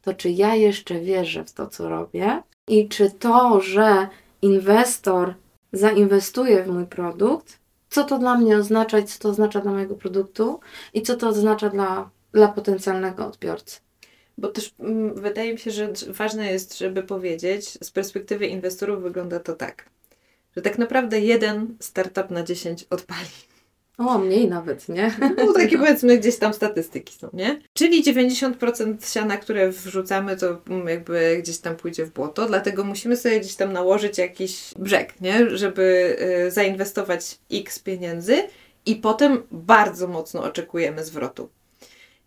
to 0.02 0.14
czy 0.14 0.30
ja 0.30 0.54
jeszcze 0.54 1.00
wierzę 1.00 1.44
w 1.44 1.52
to, 1.52 1.66
co 1.66 1.88
robię 1.88 2.42
i 2.68 2.88
czy 2.88 3.10
to, 3.10 3.60
że 3.60 4.08
inwestor 4.42 5.34
zainwestuje 5.72 6.62
w 6.62 6.68
mój 6.68 6.86
produkt, 6.86 7.58
co 7.92 8.04
to 8.04 8.18
dla 8.18 8.38
mnie 8.38 8.56
oznacza 8.56 8.98
i 8.98 9.04
co 9.04 9.18
to 9.18 9.28
oznacza 9.28 9.60
dla 9.60 9.72
mojego 9.72 9.94
produktu 9.94 10.60
i 10.94 11.02
co 11.02 11.16
to 11.16 11.28
oznacza 11.28 11.68
dla, 11.68 12.10
dla 12.32 12.48
potencjalnego 12.48 13.26
odbiorcy. 13.26 13.80
Bo 14.38 14.48
też 14.48 14.74
mm, 14.78 15.14
wydaje 15.14 15.52
mi 15.52 15.58
się, 15.58 15.70
że 15.70 15.92
ważne 16.08 16.52
jest, 16.52 16.78
żeby 16.78 17.02
powiedzieć, 17.02 17.78
z 17.82 17.90
perspektywy 17.90 18.46
inwestorów 18.46 19.02
wygląda 19.02 19.40
to 19.40 19.52
tak, 19.52 19.90
że 20.56 20.62
tak 20.62 20.78
naprawdę 20.78 21.20
jeden 21.20 21.76
startup 21.80 22.30
na 22.30 22.42
10 22.42 22.84
odpali. 22.90 23.51
O, 23.98 24.18
mniej 24.18 24.48
nawet, 24.48 24.88
nie? 24.88 25.14
No 25.36 25.52
takie 25.52 25.78
powiedzmy 25.78 26.18
gdzieś 26.18 26.38
tam 26.38 26.54
statystyki 26.54 27.14
są, 27.18 27.28
nie? 27.32 27.60
Czyli 27.72 28.04
90% 28.04 29.12
siana, 29.12 29.36
które 29.36 29.70
wrzucamy, 29.70 30.36
to 30.36 30.60
mm, 30.68 30.88
jakby 30.88 31.38
gdzieś 31.42 31.58
tam 31.58 31.76
pójdzie 31.76 32.04
w 32.04 32.12
błoto, 32.12 32.46
dlatego 32.46 32.84
musimy 32.84 33.16
sobie 33.16 33.40
gdzieś 33.40 33.56
tam 33.56 33.72
nałożyć 33.72 34.18
jakiś 34.18 34.74
brzeg, 34.78 35.20
nie? 35.20 35.56
Żeby 35.56 36.16
y, 36.46 36.50
zainwestować 36.50 37.38
x 37.52 37.78
pieniędzy 37.78 38.42
i 38.86 38.96
potem 38.96 39.42
bardzo 39.50 40.08
mocno 40.08 40.42
oczekujemy 40.42 41.04
zwrotu. 41.04 41.48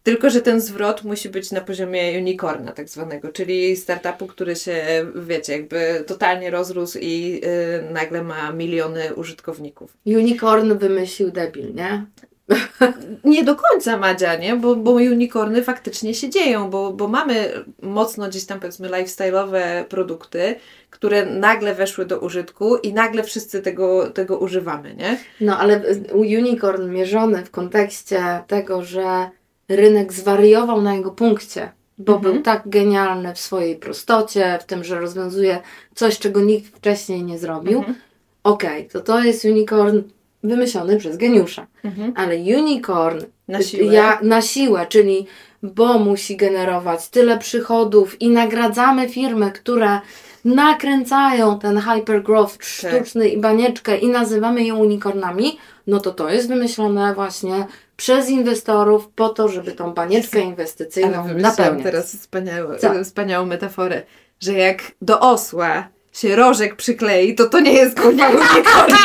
Tylko, 0.05 0.29
że 0.29 0.41
ten 0.41 0.62
zwrot 0.62 1.03
musi 1.03 1.29
być 1.29 1.51
na 1.51 1.62
poziomie 1.62 2.19
unicorna 2.19 2.71
tak 2.71 2.89
zwanego, 2.89 3.31
czyli 3.31 3.75
startupu, 3.75 4.27
który 4.27 4.55
się, 4.55 4.75
wiecie, 5.15 5.53
jakby 5.53 6.03
totalnie 6.07 6.51
rozrósł 6.51 7.00
i 7.01 7.41
y, 7.89 7.93
nagle 7.93 8.24
ma 8.24 8.51
miliony 8.51 9.15
użytkowników. 9.15 9.97
Unicorn 10.05 10.77
wymyślił 10.77 11.31
debil, 11.31 11.74
nie? 11.74 12.05
Nie 13.24 13.43
do 13.43 13.55
końca 13.55 13.97
Madzia, 13.97 14.35
nie? 14.35 14.55
Bo, 14.55 14.75
bo 14.75 14.91
unicorny 14.91 15.63
faktycznie 15.63 16.13
się 16.13 16.29
dzieją, 16.29 16.69
bo, 16.69 16.93
bo 16.93 17.07
mamy 17.07 17.65
mocno 17.81 18.27
gdzieś 18.27 18.45
tam 18.45 18.59
powiedzmy 18.59 18.89
lifestyle'owe 18.89 19.83
produkty, 19.83 20.55
które 20.89 21.25
nagle 21.25 21.75
weszły 21.75 22.05
do 22.05 22.19
użytku 22.19 22.77
i 22.77 22.93
nagle 22.93 23.24
wszyscy 23.24 23.62
tego, 23.62 24.09
tego 24.09 24.38
używamy, 24.38 24.95
nie? 24.95 25.17
No, 25.41 25.57
ale 25.57 25.81
unicorn 26.13 26.89
mierzony 26.89 27.45
w 27.45 27.51
kontekście 27.51 28.43
tego, 28.47 28.83
że 28.83 29.29
rynek 29.69 30.13
zwariował 30.13 30.81
na 30.81 30.95
jego 30.95 31.12
punkcie, 31.12 31.72
bo 31.98 32.13
Mhm. 32.15 32.34
był 32.34 32.43
tak 32.43 32.62
genialny 32.65 33.34
w 33.34 33.39
swojej 33.39 33.75
prostocie, 33.75 34.60
w 34.62 34.63
tym, 34.63 34.84
że 34.84 35.00
rozwiązuje 35.00 35.60
coś, 35.95 36.19
czego 36.19 36.41
nikt 36.41 36.77
wcześniej 36.77 37.24
nie 37.24 37.38
zrobił. 37.39 37.77
Mhm. 37.77 37.95
Okej, 38.43 38.88
to 38.88 39.00
to 39.00 39.19
jest 39.19 39.45
unicorn 39.45 40.01
wymyślony 40.43 40.98
przez 40.98 41.17
geniusza. 41.17 41.67
Mhm. 41.84 42.13
Ale 42.15 42.36
unicorn 42.36 43.24
Na 43.48 43.62
siłę. 43.62 43.93
Ja, 43.93 44.19
na 44.22 44.41
siłę, 44.41 44.86
czyli 44.89 45.27
bo 45.63 46.00
musi 46.00 46.38
generować 46.38 47.10
tyle 47.10 47.38
przychodów 47.38 48.22
i 48.22 48.29
nagradzamy 48.29 49.10
firmy, 49.10 49.51
które 49.51 50.00
nakręcają 50.45 51.59
ten 51.59 51.77
hypergrowth 51.79 52.65
sztuczny 52.65 53.29
i 53.29 53.37
banieczkę 53.37 53.97
i 53.97 54.07
nazywamy 54.07 54.63
je 54.63 54.73
unicornami, 54.73 55.57
no 55.87 55.99
to 55.99 56.11
to 56.11 56.29
jest 56.29 56.47
wymyślone 56.47 57.13
właśnie 57.13 57.65
przez 57.97 58.29
inwestorów 58.29 59.07
po 59.15 59.29
to, 59.29 59.47
żeby 59.49 59.71
tą 59.71 59.93
banieczkę 59.93 60.39
inwestycyjną 60.39 61.27
napełniać. 61.35 61.83
teraz 61.83 62.15
wspaniałe, 62.15 62.77
Co? 62.77 63.03
wspaniałą 63.03 63.45
metaforę, 63.45 64.01
że 64.39 64.53
jak 64.53 64.81
do 65.01 65.19
osła 65.19 65.87
się 66.13 66.35
rożek 66.35 66.75
przyklei, 66.75 67.35
to 67.35 67.49
to 67.49 67.59
nie 67.59 67.73
jest 67.73 67.99
kurwa 68.01 68.29
unicorn. 68.29 68.95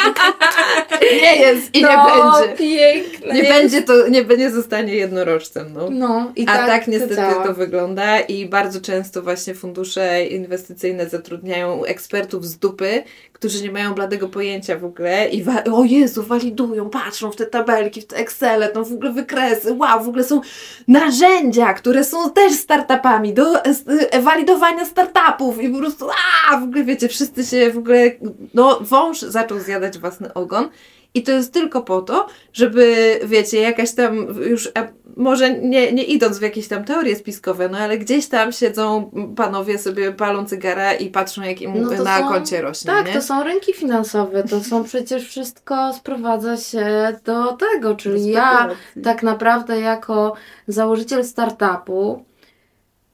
Nie 1.23 1.37
jest 1.37 1.75
i 1.75 1.83
nie 1.83 1.87
No, 1.89 2.33
będzie. 2.41 2.57
piękne 2.57 3.35
Nie 3.35 3.43
będzie 3.43 3.83
to, 3.83 4.09
nie, 4.09 4.25
nie 4.25 4.51
zostanie 4.51 4.95
jednorożcem, 4.95 5.73
no. 5.73 5.91
No, 5.91 6.33
i 6.37 6.47
A 6.49 6.57
tak, 6.67 6.85
to 6.85 6.91
niestety 6.91 7.17
działa. 7.17 7.47
to 7.47 7.55
wygląda 7.55 8.21
i 8.21 8.47
bardzo 8.47 8.81
często 8.81 9.23
właśnie 9.23 9.55
fundusze 9.55 10.25
inwestycyjne 10.27 11.09
zatrudniają 11.09 11.85
ekspertów 11.85 12.47
z 12.47 12.59
dupy, 12.59 13.03
którzy 13.33 13.63
nie 13.63 13.73
mają 13.73 13.95
bladego 13.95 14.29
pojęcia 14.29 14.79
w 14.79 14.85
ogóle 14.85 15.29
i 15.29 15.43
wa- 15.43 15.65
o 15.65 15.85
Jezu, 15.85 16.23
walidują, 16.23 16.91
patrzą 16.91 17.31
w 17.31 17.37
te 17.37 17.47
tabelki, 17.47 18.01
w 18.01 18.07
te 18.07 18.17
Excele, 18.17 18.69
to 18.69 18.85
w 18.85 18.93
ogóle 18.93 19.13
wykresy, 19.13 19.73
wow, 19.73 20.05
w 20.05 20.09
ogóle 20.09 20.25
są 20.25 20.41
narzędzia, 20.89 21.75
które 21.75 22.05
są 22.05 22.31
też 22.31 22.53
startupami 22.53 23.35
do 23.35 23.65
e, 23.65 23.75
e, 24.11 24.21
walidowania 24.23 24.85
startupów 24.85 25.63
i 25.63 25.69
po 25.69 25.79
prostu 25.79 26.09
a, 26.51 26.57
w 26.57 26.63
ogóle 26.63 26.85
wiecie, 26.85 27.09
wszyscy 27.09 27.45
się 27.45 27.71
w 27.71 27.79
ogóle, 27.79 28.11
no 28.55 28.79
wąż 28.81 29.21
zaczął 29.21 29.59
zjadać 29.59 29.99
własny 29.99 30.35
ogon 30.35 30.69
i 31.15 31.23
to 31.23 31.33
jest 31.33 31.53
tylko 31.53 31.83
po 31.83 32.03
to, 32.03 32.27
żeby, 32.53 33.21
wiecie, 33.25 33.61
jakaś 33.61 33.93
tam 33.95 34.27
już, 34.49 34.69
a 34.75 34.81
może 35.17 35.55
nie, 35.61 35.93
nie 35.93 36.05
idąc 36.05 36.39
w 36.39 36.43
jakieś 36.43 36.69
tam 36.69 36.85
teorie 36.85 37.17
spiskowe, 37.17 37.69
no 37.69 37.79
ale 37.79 37.99
gdzieś 37.99 38.29
tam 38.29 38.53
siedzą 38.53 39.11
panowie 39.37 39.79
sobie 39.79 40.13
palą 40.13 40.45
cygara 40.47 40.93
i 40.95 41.11
patrzą 41.11 41.43
jak 41.43 41.61
im 41.63 41.83
No 41.83 42.03
na 42.03 42.19
są- 42.19 42.29
koncie 42.29 42.63
rośnie, 42.63 42.93
Tak, 42.93 43.07
nie? 43.07 43.13
to 43.13 43.23
są 43.23 43.43
rynki 43.45 43.73
finansowe, 43.75 44.45
to 44.45 44.61
są 44.65 44.85
przecież 44.91 45.29
wszystko 45.29 45.93
sprowadza 45.95 46.57
się 46.57 46.87
do 47.25 47.53
tego, 47.53 47.95
czyli 47.97 48.31
ja 48.31 48.69
tak 49.05 49.23
naprawdę 49.23 49.81
jako 49.81 50.35
założyciel 50.69 51.25
startupu 51.25 52.25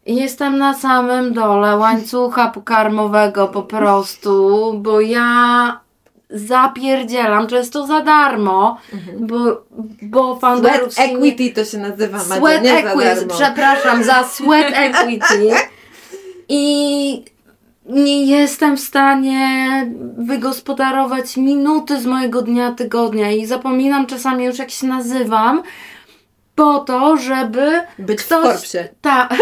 jestem 0.07 0.59
na 0.59 0.75
samym 0.75 1.33
dole 1.33 1.77
łańcucha 1.77 2.51
pokarmowego 2.51 3.49
po 3.49 3.63
prostu, 3.63 4.73
bo 4.79 5.01
ja 5.01 5.81
zapierdzielam 6.31 7.47
często 7.47 7.87
za 7.87 8.01
darmo, 8.01 8.79
Mhm. 8.93 9.27
bo, 9.27 9.37
bo 10.03 10.37
founderów 10.37 10.93
Sweat 10.93 11.11
nie- 11.11 11.17
equity 11.17 11.51
to 11.55 11.65
się 11.65 11.79
nazywa, 11.79 12.19
Madzia, 12.19 12.35
Sweat 12.37 12.63
nie 12.63 12.71
za 12.73 12.77
equity, 12.79 13.05
darmo. 13.15 13.35
przepraszam, 13.35 14.05
za 14.05 14.25
sweat 14.25 14.73
equity. 14.87 15.51
I 16.49 17.25
nie 17.89 18.27
jestem 18.27 18.77
w 18.77 18.81
stanie 18.81 19.49
wygospodarować 20.19 21.37
minuty 21.37 22.01
z 22.01 22.07
mojego 22.07 22.43
dnia, 22.43 22.73
tygodnia 22.73 23.31
i 23.31 23.47
zapominam 23.47 24.07
czasami 24.07 24.45
już 24.45 24.59
jak 24.59 24.71
się 24.71 24.87
nazywam, 24.87 25.63
po 26.55 26.79
to, 26.79 27.17
żeby 27.17 27.81
Być 27.99 28.19
ktoś- 28.23 28.39
w 28.41 28.43
Forbesie. 28.53 28.89
ta... 29.01 29.29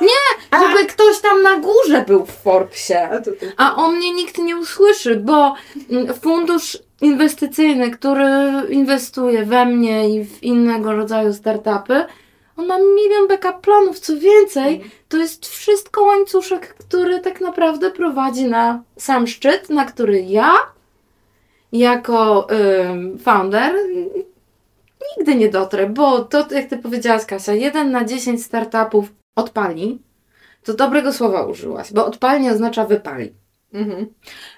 Nie, 0.00 0.58
żeby 0.58 0.86
ktoś 0.86 1.20
tam 1.20 1.42
na 1.42 1.58
górze 1.58 2.04
był 2.06 2.26
w 2.26 2.30
Forbesie. 2.30 3.08
to. 3.24 3.30
A 3.56 3.76
o 3.76 3.88
mnie 3.88 4.14
nikt 4.14 4.38
nie 4.38 4.56
usłyszy, 4.56 5.16
bo 5.16 5.54
mm, 5.90 6.14
fundusz 6.14 6.78
inwestycyjny, 7.00 7.90
który 7.90 8.26
inwestuje 8.70 9.44
we 9.44 9.66
mnie 9.66 10.10
i 10.10 10.24
w 10.24 10.42
innego 10.42 10.92
rodzaju 10.92 11.32
startupy, 11.32 12.04
on 12.56 12.66
ma 12.66 12.78
milion 12.78 13.28
backup 13.28 13.60
planów. 13.60 14.00
Co 14.00 14.16
więcej, 14.16 14.84
to 15.08 15.16
jest 15.16 15.46
wszystko 15.46 16.02
łańcuszek, 16.02 16.74
który 16.74 17.20
tak 17.20 17.40
naprawdę 17.40 17.90
prowadzi 17.90 18.44
na 18.44 18.82
sam 18.96 19.26
szczyt, 19.26 19.70
na 19.70 19.84
który 19.84 20.20
ja, 20.20 20.52
jako 21.72 22.46
ym, 22.50 23.18
founder, 23.18 23.74
nigdy 25.18 25.34
nie 25.34 25.48
dotrę, 25.48 25.86
bo 25.86 26.24
to, 26.24 26.54
jak 26.54 26.68
ty 26.68 26.78
powiedziałaś, 26.78 27.26
Kasia, 27.26 27.52
jeden 27.52 27.90
na 27.90 28.04
10 28.04 28.44
startupów 28.44 29.08
odpali. 29.36 29.98
To 30.64 30.74
dobrego 30.74 31.12
słowa 31.12 31.46
użyłaś, 31.46 31.92
bo 31.92 32.06
odpalnie 32.06 32.52
oznacza 32.52 32.84
wypali. 32.84 33.32
Mhm. 33.72 34.06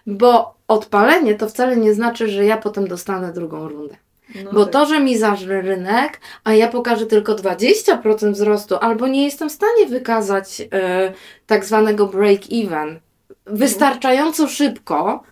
Bo 0.07 0.55
odpalenie 0.69 1.35
to 1.35 1.49
wcale 1.49 1.77
nie 1.77 1.95
znaczy, 1.95 2.29
że 2.29 2.45
ja 2.45 2.57
potem 2.57 2.89
dostanę 2.89 3.33
drugą 3.33 3.69
rundę. 3.69 3.97
No 4.45 4.53
Bo 4.53 4.65
tak. 4.65 4.73
to, 4.73 4.87
że 4.87 5.01
mi 5.01 5.19
zażre 5.19 5.63
rynek, 5.63 6.21
a 6.45 6.55
ja 6.55 6.69
pokażę 6.69 7.07
tylko 7.07 7.35
20% 7.35 8.33
wzrostu, 8.33 8.77
albo 8.81 9.07
nie 9.07 9.25
jestem 9.25 9.49
w 9.49 9.53
stanie 9.53 9.87
wykazać 9.87 10.63
e, 10.73 11.13
tak 11.47 11.65
zwanego 11.65 12.07
break-even 12.07 12.99
wystarczająco 13.47 14.49
szybko, 14.49 15.23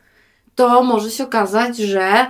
to 0.55 0.83
może 0.83 1.11
się 1.11 1.25
okazać, 1.25 1.77
że 1.77 2.27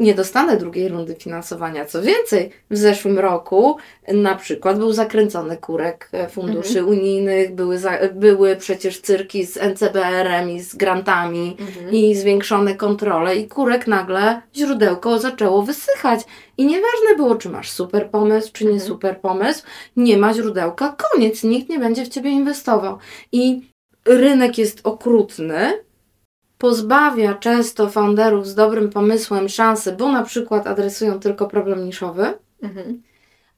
nie 0.00 0.14
dostanę 0.14 0.56
drugiej 0.56 0.88
rundy 0.88 1.14
finansowania. 1.14 1.84
Co 1.84 2.02
więcej, 2.02 2.50
w 2.70 2.76
zeszłym 2.76 3.18
roku 3.18 3.76
na 4.08 4.34
przykład 4.34 4.78
był 4.78 4.92
zakręcony 4.92 5.56
kurek 5.56 6.08
e, 6.12 6.28
funduszy 6.28 6.78
Mhm. 6.78 6.88
unijnych, 6.88 7.54
były, 7.54 7.78
za, 7.78 7.98
były 8.14 8.56
przecież 8.56 9.00
cyrki 9.00 9.46
z 9.46 9.56
NCBR-em 9.56 10.50
i 10.50 10.60
z 10.60 10.74
grantami 10.76 11.56
i 11.92 12.14
zwiększone 12.14 12.74
kontrole 12.74 13.36
i 13.36 13.48
kurek 13.48 13.86
nagle 13.86 14.40
źródełko 14.56 15.18
zaczęło 15.18 15.62
wysychać. 15.62 16.20
I 16.58 16.66
nieważne 16.66 17.16
było, 17.16 17.34
czy 17.34 17.48
masz 17.48 17.70
super 17.70 18.10
pomysł, 18.10 18.50
czy 18.52 18.64
nie 18.64 18.70
Mhm. 18.70 18.88
super 18.88 19.20
pomysł, 19.20 19.62
nie 19.96 20.16
ma 20.18 20.34
źródełka, 20.34 20.96
koniec, 21.12 21.42
nikt 21.44 21.68
nie 21.68 21.78
będzie 21.78 22.04
w 22.04 22.08
ciebie 22.08 22.30
inwestował. 22.30 22.98
I 23.32 23.60
rynek 24.04 24.58
jest 24.58 24.80
okrutny, 24.84 25.72
pozbawia 26.58 27.34
często 27.34 27.88
founderów 27.90 28.46
z 28.48 28.54
dobrym 28.54 28.90
pomysłem 28.90 29.48
szansy, 29.48 29.92
bo 29.92 30.12
na 30.12 30.22
przykład 30.22 30.66
adresują 30.66 31.20
tylko 31.20 31.46
problem 31.46 31.84
niszowy, 31.84 32.34
Mhm. 32.62 33.02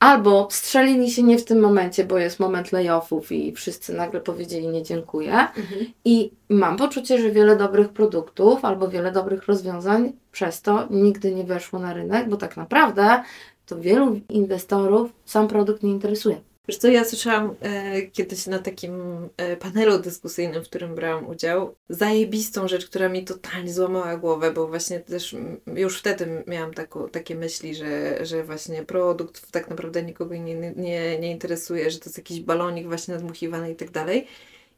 albo 0.01 0.49
strzelili 0.51 1.11
się 1.11 1.23
nie 1.23 1.39
w 1.39 1.45
tym 1.45 1.61
momencie, 1.61 2.05
bo 2.05 2.19
jest 2.19 2.41
moment 2.41 2.73
layoffów 2.73 3.33
i 3.33 3.53
wszyscy 3.53 3.95
nagle 3.95 4.21
powiedzieli 4.21 4.69
nie 4.69 4.83
dziękuję. 4.83 5.33
Mhm. 5.33 5.87
I 6.05 6.31
mam 6.49 6.77
poczucie, 6.77 7.19
że 7.23 7.31
wiele 7.31 7.57
dobrych 7.57 7.89
produktów 7.89 8.65
albo 8.65 8.89
wiele 8.89 9.13
dobrych 9.13 9.47
rozwiązań 9.47 10.13
przez 10.33 10.63
to 10.63 10.87
nigdy 10.91 11.35
nie 11.35 11.45
weszło 11.45 11.79
na 11.79 11.95
rynek, 11.95 12.29
bo 12.29 12.37
tak 12.37 12.57
naprawdę 12.57 13.23
to 13.67 13.79
wielu 13.81 14.21
inwestorów 14.29 15.11
sam 15.25 15.49
produkt 15.49 15.83
nie 15.83 15.91
interesuje. 15.91 16.41
Wiesz 16.69 16.79
co, 16.79 16.89
ja 16.89 17.05
słyszałam 17.05 17.55
e, 17.61 18.03
kiedyś 18.03 18.47
na 18.47 18.59
takim 18.59 18.93
e, 19.37 19.57
panelu 19.57 19.99
dyskusyjnym, 19.99 20.65
w 20.65 20.69
którym 20.69 20.95
brałam 20.95 21.29
udział, 21.29 21.75
zajebistą 21.89 22.69
rzecz, 22.69 22.87
która 22.87 23.09
mi 23.09 23.25
totalnie 23.25 23.73
złamała 23.73 24.17
głowę, 24.17 24.53
bo 24.53 24.67
właśnie 24.67 25.01
też 25.01 25.37
już 25.77 25.99
wtedy 25.99 26.45
miałam 26.47 26.71
takie 27.13 27.35
myśli, 27.35 27.75
że, 27.75 28.27
że 28.27 28.45
właśnie 28.45 28.83
produkt 28.83 29.51
tak 29.51 29.71
naprawdę 29.71 30.03
nikogo 30.03 30.35
nie, 30.35 30.55
nie, 30.55 31.19
nie 31.19 31.31
interesuje, 31.31 31.91
że 31.91 31.99
to 31.99 32.05
jest 32.05 32.19
jakiś 32.19 32.41
balonik 32.41 32.87
właśnie 32.87 33.15
nadmuchiwany 33.15 33.71
i 33.71 33.77
tak 33.77 33.91
dalej. 33.91 34.27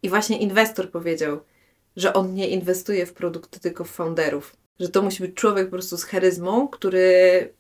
I 0.03 0.09
właśnie 0.09 0.39
inwestor 0.39 0.91
powiedział, 0.91 1.41
że 1.97 2.13
on 2.13 2.35
nie 2.35 2.49
inwestuje 2.49 3.07
w 3.07 3.13
produkty, 3.13 3.61
tylko 3.61 3.85
w 3.85 3.91
founderów. 3.91 4.57
Że 4.81 4.89
to 4.89 5.03
musi 5.03 5.23
być 5.23 5.35
człowiek 5.35 5.67
po 5.67 5.71
prostu 5.71 5.97
z 5.97 6.05
charyzmą, 6.05 6.69
który 6.69 7.53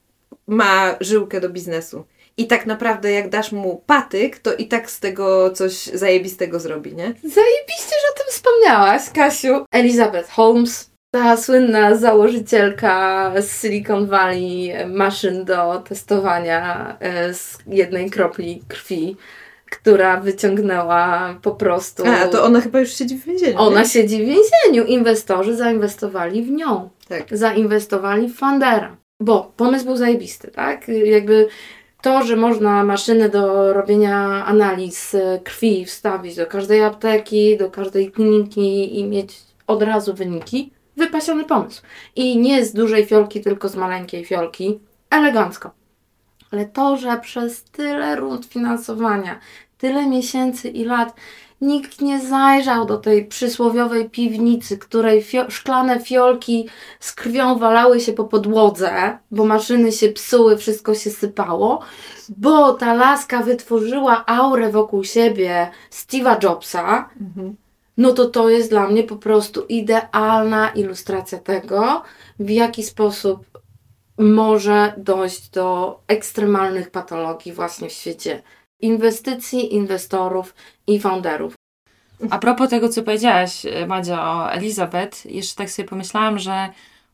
ma 0.46 0.96
żyłkę 1.00 1.40
do 1.40 1.50
biznesu. 1.50 2.04
I 2.38 2.46
tak 2.46 2.66
naprawdę 2.66 3.12
jak 3.12 3.28
dasz 3.28 3.52
mu 3.52 3.82
patyk, 3.86 4.38
to 4.38 4.54
i 4.54 4.66
tak 4.66 4.90
z 4.90 5.00
tego 5.00 5.50
coś 5.50 5.72
zajebistego 5.86 6.60
zrobi, 6.60 6.94
nie? 6.94 7.04
Zajebiście, 7.06 7.94
że 8.02 8.12
o 8.14 8.18
tym 8.18 8.26
wspomniałaś, 8.30 9.02
Kasiu. 9.14 9.64
Elizabeth 9.72 10.30
Holmes, 10.30 10.90
ta 11.10 11.36
słynna 11.36 11.94
założycielka 11.94 13.32
z 13.40 13.60
Silicon 13.60 14.06
Valley 14.06 14.72
maszyn 14.86 15.44
do 15.44 15.82
testowania 15.88 16.96
e, 17.00 17.34
z 17.34 17.58
jednej 17.66 18.10
kropli 18.10 18.62
krwi, 18.68 19.16
która 19.70 20.20
wyciągnęła 20.20 21.34
po 21.42 21.50
prostu... 21.50 22.02
A, 22.06 22.28
to 22.28 22.44
ona 22.44 22.60
chyba 22.60 22.80
już 22.80 22.94
siedzi 22.94 23.16
w 23.16 23.24
więzieniu. 23.24 23.58
Ona 23.58 23.80
nie? 23.80 23.88
siedzi 23.88 24.16
w 24.16 24.26
więzieniu. 24.26 24.84
Inwestorzy 24.86 25.56
zainwestowali 25.56 26.42
w 26.42 26.50
nią. 26.50 26.90
Tak. 27.08 27.24
Zainwestowali 27.30 28.28
w 28.28 28.36
Fundera. 28.36 28.96
Bo 29.20 29.52
pomysł 29.56 29.84
był 29.84 29.96
zajebisty, 29.96 30.50
tak? 30.50 30.88
Jakby 30.88 31.48
to, 32.02 32.22
że 32.22 32.36
można 32.36 32.84
maszyny 32.84 33.28
do 33.28 33.72
robienia 33.72 34.46
analiz 34.46 35.14
e, 35.14 35.40
krwi 35.44 35.84
wstawić 35.84 36.36
do 36.36 36.46
każdej 36.46 36.84
apteki, 36.84 37.56
do 37.56 37.70
każdej 37.70 38.12
kliniki 38.12 38.98
i 38.98 39.04
mieć 39.04 39.36
od 39.66 39.82
razu 39.82 40.14
wyniki, 40.14 40.70
wypasiony 40.96 41.44
pomysł. 41.44 41.82
I 42.16 42.38
nie 42.38 42.64
z 42.64 42.72
dużej 42.72 43.06
fiolki, 43.06 43.40
tylko 43.40 43.68
z 43.68 43.76
maleńkiej 43.76 44.24
fiolki. 44.24 44.80
Elegancko. 45.10 45.70
Ale 46.52 46.66
to, 46.66 46.96
że 46.96 47.20
przez 47.20 47.64
tyle 47.64 48.16
rund 48.16 48.46
finansowania, 48.46 49.38
tyle 49.78 50.06
miesięcy 50.06 50.68
i 50.68 50.84
lat 50.84 51.14
nikt 51.60 52.00
nie 52.00 52.20
zajrzał 52.26 52.86
do 52.86 52.96
tej 52.98 53.26
przysłowiowej 53.26 54.10
piwnicy, 54.10 54.78
której 54.78 55.22
fio- 55.22 55.50
szklane 55.50 56.00
fiolki 56.00 56.68
z 57.00 57.12
krwią 57.12 57.58
walały 57.58 58.00
się 58.00 58.12
po 58.12 58.24
podłodze, 58.24 59.18
bo 59.30 59.44
maszyny 59.44 59.92
się 59.92 60.08
psuły, 60.08 60.56
wszystko 60.56 60.94
się 60.94 61.10
sypało, 61.10 61.80
bo 62.28 62.72
ta 62.72 62.94
laska 62.94 63.42
wytworzyła 63.42 64.26
aurę 64.26 64.70
wokół 64.72 65.04
siebie 65.04 65.70
Steve'a 65.90 66.42
Jobsa, 66.44 67.08
Mhm. 67.20 67.56
no 67.96 68.12
to 68.12 68.24
to 68.24 68.48
jest 68.48 68.70
dla 68.70 68.88
mnie 68.88 69.02
po 69.02 69.16
prostu 69.16 69.62
idealna 69.68 70.68
ilustracja 70.68 71.38
tego, 71.38 72.02
w 72.38 72.50
jaki 72.50 72.82
sposób 72.82 73.44
może 74.18 74.92
dojść 74.96 75.50
do 75.50 75.98
ekstremalnych 76.08 76.90
patologii 76.90 77.52
właśnie 77.52 77.88
w 77.88 77.92
świecie 77.92 78.42
inwestycji, 78.80 79.74
inwestorów 79.74 80.54
i 80.86 81.00
founderów. 81.00 81.54
A 82.30 82.38
propos 82.38 82.70
tego, 82.70 82.88
co 82.88 83.02
powiedziałaś, 83.02 83.66
e, 83.66 83.86
Madzia, 83.86 84.22
o 84.22 84.52
Elizabeth, 84.52 85.26
jeszcze 85.26 85.56
tak 85.56 85.70
sobie 85.70 85.88
pomyślałam, 85.88 86.38
że 86.38 86.68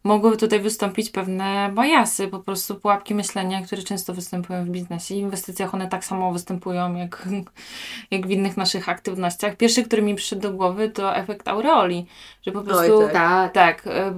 mogłyby 0.04 0.36
tutaj 0.36 0.60
wystąpić 0.60 1.10
pewne 1.10 1.70
bajasy, 1.74 2.28
po 2.28 2.38
prostu 2.38 2.74
pułapki 2.74 3.14
myślenia, 3.14 3.62
które 3.62 3.82
często 3.82 4.14
występują 4.14 4.64
w 4.64 4.68
biznesie. 4.68 5.14
I 5.14 5.18
inwestycjach 5.18 5.74
one 5.74 5.88
tak 5.88 6.04
samo 6.04 6.32
występują, 6.32 6.94
jak, 6.94 7.28
jak 8.10 8.26
w 8.26 8.30
innych 8.30 8.56
naszych 8.56 8.88
aktywnościach. 8.88 9.56
Pierwszy, 9.56 9.84
który 9.84 10.02
mi 10.02 10.14
przyszedł 10.14 10.42
do 10.42 10.52
głowy, 10.52 10.90
to 10.90 11.16
efekt 11.16 11.48
aureoli, 11.48 12.06
że 12.42 12.52
po 12.52 12.62
prostu 12.62 13.00
tak. 13.00 13.12
Tak. 13.12 13.52
tak, 13.52 13.86
e, 13.86 14.14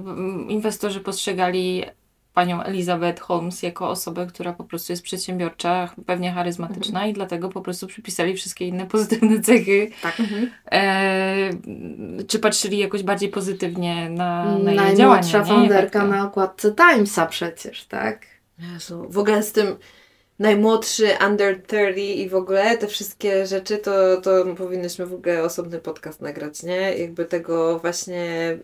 inwestorzy 0.47 0.99
postrzegali 0.99 1.83
panią 2.37 2.63
Elizabeth 2.63 3.21
Holmes 3.21 3.63
jako 3.63 3.89
osobę, 3.89 4.27
która 4.27 4.53
po 4.53 4.63
prostu 4.63 4.93
jest 4.93 5.03
przedsiębiorcza, 5.03 5.89
pewnie 6.05 6.31
charyzmatyczna 6.31 7.07
i 7.07 7.13
dlatego 7.13 7.49
po 7.49 7.61
prostu 7.61 7.87
przypisali 7.87 8.35
wszystkie 8.35 8.67
inne 8.67 8.85
pozytywne 8.85 9.41
cechy. 9.41 9.89
Tak. 10.01 10.21
E, 10.71 11.49
czy 12.27 12.39
patrzyli 12.39 12.77
jakoś 12.77 13.03
bardziej 13.03 13.29
pozytywnie 13.29 14.09
na, 14.09 14.45
na 14.45 14.71
jej 14.71 14.77
działania? 14.77 14.97
Najmłodsza 14.97 15.43
founderka 15.43 16.05
na 16.05 16.25
okładce 16.25 16.71
Timesa 16.71 17.25
przecież, 17.25 17.85
tak? 17.85 18.25
Jezu, 18.73 19.07
w 19.09 19.17
ogóle 19.17 19.43
z 19.43 19.51
tym 19.51 19.75
najmłodszy, 20.39 21.09
under 21.27 21.63
30 21.63 22.21
i 22.21 22.29
w 22.29 22.35
ogóle 22.35 22.77
te 22.77 22.87
wszystkie 22.87 23.47
rzeczy, 23.47 23.77
to, 23.77 24.21
to 24.21 24.45
powinnyśmy 24.57 25.05
w 25.05 25.13
ogóle 25.13 25.43
osobny 25.43 25.79
podcast 25.79 26.21
nagrać, 26.21 26.63
nie? 26.63 26.97
Jakby 26.97 27.25
tego 27.25 27.79
właśnie 27.79 28.57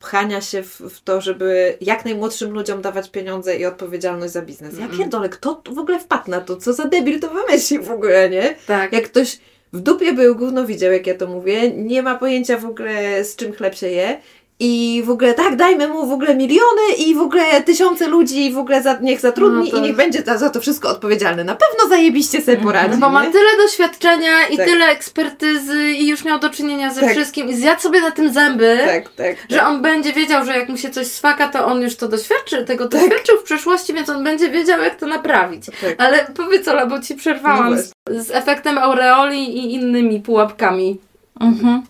pchania 0.00 0.40
się 0.40 0.62
w, 0.62 0.80
w 0.80 1.00
to, 1.00 1.20
żeby 1.20 1.76
jak 1.80 2.04
najmłodszym 2.04 2.52
ludziom 2.52 2.82
dawać 2.82 3.10
pieniądze 3.10 3.56
i 3.56 3.66
odpowiedzialność 3.66 4.32
za 4.32 4.42
biznes. 4.42 4.78
Ja 4.78 4.88
pierdolę, 4.88 5.28
kto 5.28 5.62
w 5.70 5.78
ogóle 5.78 5.98
wpadł 5.98 6.30
na 6.30 6.40
to? 6.40 6.56
Co 6.56 6.72
za 6.72 6.84
debil 6.84 7.20
to 7.20 7.30
wymyślił 7.30 7.82
w 7.82 7.90
ogóle, 7.90 8.30
nie? 8.30 8.56
Tak. 8.66 8.92
Jak 8.92 9.04
ktoś 9.04 9.38
w 9.72 9.80
dupie 9.80 10.12
był, 10.12 10.36
gówno 10.36 10.66
widział, 10.66 10.92
jak 10.92 11.06
ja 11.06 11.14
to 11.14 11.26
mówię, 11.26 11.70
nie 11.70 12.02
ma 12.02 12.14
pojęcia 12.14 12.58
w 12.58 12.64
ogóle 12.64 13.24
z 13.24 13.36
czym 13.36 13.52
chleb 13.52 13.74
się 13.74 13.88
je 13.88 14.20
i 14.60 15.02
w 15.06 15.10
ogóle 15.10 15.34
tak, 15.34 15.56
dajmy 15.56 15.88
mu 15.88 16.06
w 16.06 16.12
ogóle 16.12 16.34
miliony 16.34 16.82
i 16.98 17.14
w 17.14 17.20
ogóle 17.20 17.62
tysiące 17.62 18.08
ludzi 18.08 18.46
i 18.46 18.52
w 18.52 18.58
ogóle 18.58 18.82
za, 18.82 18.98
niech 19.02 19.20
zatrudni 19.20 19.70
No 19.72 19.78
i 19.78 19.82
niech 19.82 19.96
będzie 19.96 20.22
za, 20.22 20.38
za 20.38 20.50
to 20.50 20.60
wszystko 20.60 20.88
odpowiedzialny. 20.88 21.44
Na 21.44 21.54
pewno 21.54 21.88
zajebiście 21.88 22.40
sobie 22.40 22.56
Mhm. 22.58 22.66
poradzi. 22.66 23.00
No 23.00 23.06
bo 23.06 23.12
ma 23.12 23.24
nie? 23.24 23.30
tyle 23.32 23.56
doświadczenia 23.56 24.46
i 24.48 24.56
Tak. 24.56 24.66
tyle 24.66 24.86
ekspertyzy 24.86 25.90
i 25.92 26.08
już 26.08 26.24
miał 26.24 26.38
do 26.38 26.50
czynienia 26.50 26.94
ze 26.94 27.00
Tak. 27.00 27.10
wszystkim 27.10 27.48
i 27.48 27.54
zjadł 27.54 27.80
sobie 27.80 28.00
na 28.00 28.10
tym 28.10 28.32
zęby, 28.32 28.78
Tak, 28.86 29.12
tak. 29.14 29.36
że 29.50 29.66
on 29.66 29.82
będzie 29.82 30.12
wiedział, 30.12 30.44
że 30.44 30.58
jak 30.58 30.68
mu 30.68 30.76
się 30.76 30.90
coś 30.90 31.06
swaka, 31.06 31.48
to 31.48 31.66
on 31.66 31.82
już 31.82 31.96
to 31.96 32.08
doświadczy, 32.08 32.64
tego 32.64 32.88
doświadczył 32.88 33.38
w 33.40 33.42
przeszłości, 33.42 33.94
więc 33.94 34.08
on 34.08 34.24
będzie 34.24 34.50
wiedział, 34.50 34.80
jak 34.80 34.96
to 34.96 35.06
naprawić. 35.06 35.66
tak. 35.66 35.94
Ale 35.98 36.26
powiedz 36.36 36.68
Ola, 36.68 36.86
bo 36.86 37.00
Ci 37.00 37.14
No 37.14 37.18
przerwałam 37.20 37.66
właśnie. 37.74 37.92
z, 38.20 38.26
z 38.26 38.30
efektem 38.30 38.78
aureoli 38.78 39.56
i 39.58 39.74
innymi 39.74 40.20
pułapkami. 40.20 40.98
Mhm. 41.40 41.82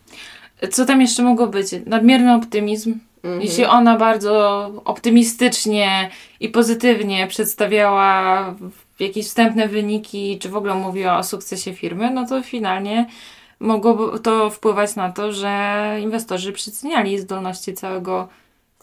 Co 0.71 0.87
tam 0.87 1.01
jeszcze 1.01 1.23
mogło 1.23 1.47
być? 1.47 1.67
Nadmierny 1.87 2.35
optymizm. 2.35 2.99
Mhm. 3.25 3.43
Jeśli 3.43 3.65
ona 3.65 3.97
bardzo 3.97 4.67
optymistycznie 4.85 6.11
i 6.41 6.49
pozytywnie 6.49 7.27
przedstawiała 7.27 8.55
jakieś 8.99 9.27
wstępne 9.27 9.69
wyniki, 9.69 10.39
czy 10.39 10.49
w 10.49 10.57
ogóle 10.57 10.75
mówiła 10.75 11.19
o 11.19 11.25
sukcesie 11.25 11.75
firmy, 11.75 12.11
no 12.11 12.27
to 12.27 12.43
finalnie 12.43 13.07
mogłoby 13.61 14.21
to 14.21 14.51
wpływać 14.51 14.97
na 14.97 15.13
to, 15.13 15.33
że 15.33 15.97
inwestorzy 16.03 16.53
przeceniali 16.53 17.19
zdolności 17.19 17.75
całego 17.75 18.29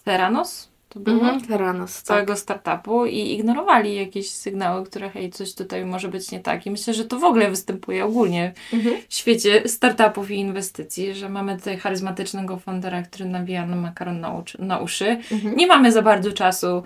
Theranos, 0.03 0.69
to 0.95 0.99
było? 0.99 1.19
Mhm. 1.21 1.41
Teranos, 1.41 1.93
tak. 1.95 2.03
całego 2.03 2.35
startupu 2.35 3.05
i 3.05 3.33
ignorowali 3.33 3.95
jakieś 3.95 4.31
sygnały, 4.31 4.85
które 4.85 5.09
hej, 5.09 5.31
coś 5.31 5.53
tutaj 5.53 5.85
może 5.85 6.07
być 6.07 6.31
nie 6.31 6.39
tak. 6.39 6.65
I 6.65 6.71
myślę, 6.71 6.93
że 6.93 7.05
to 7.05 7.19
w 7.19 7.23
ogóle 7.23 7.49
występuje 7.49 8.05
ogólnie 8.05 8.53
Mhm. 8.73 8.95
w 9.09 9.15
świecie 9.15 9.63
startupów 9.65 10.31
i 10.31 10.35
inwestycji, 10.35 11.13
że 11.13 11.29
mamy 11.29 11.57
tutaj 11.57 11.77
charyzmatycznego 11.77 12.59
foundera, 12.59 13.01
który 13.01 13.25
nawija 13.25 13.65
nam 13.65 13.79
makaron 13.79 14.19
na, 14.19 14.33
uczy, 14.33 14.57
na 14.61 14.79
uszy. 14.79 15.17
Mhm. 15.31 15.55
Nie 15.55 15.67
mamy 15.67 15.91
za 15.91 16.01
bardzo 16.01 16.31
czasu 16.31 16.83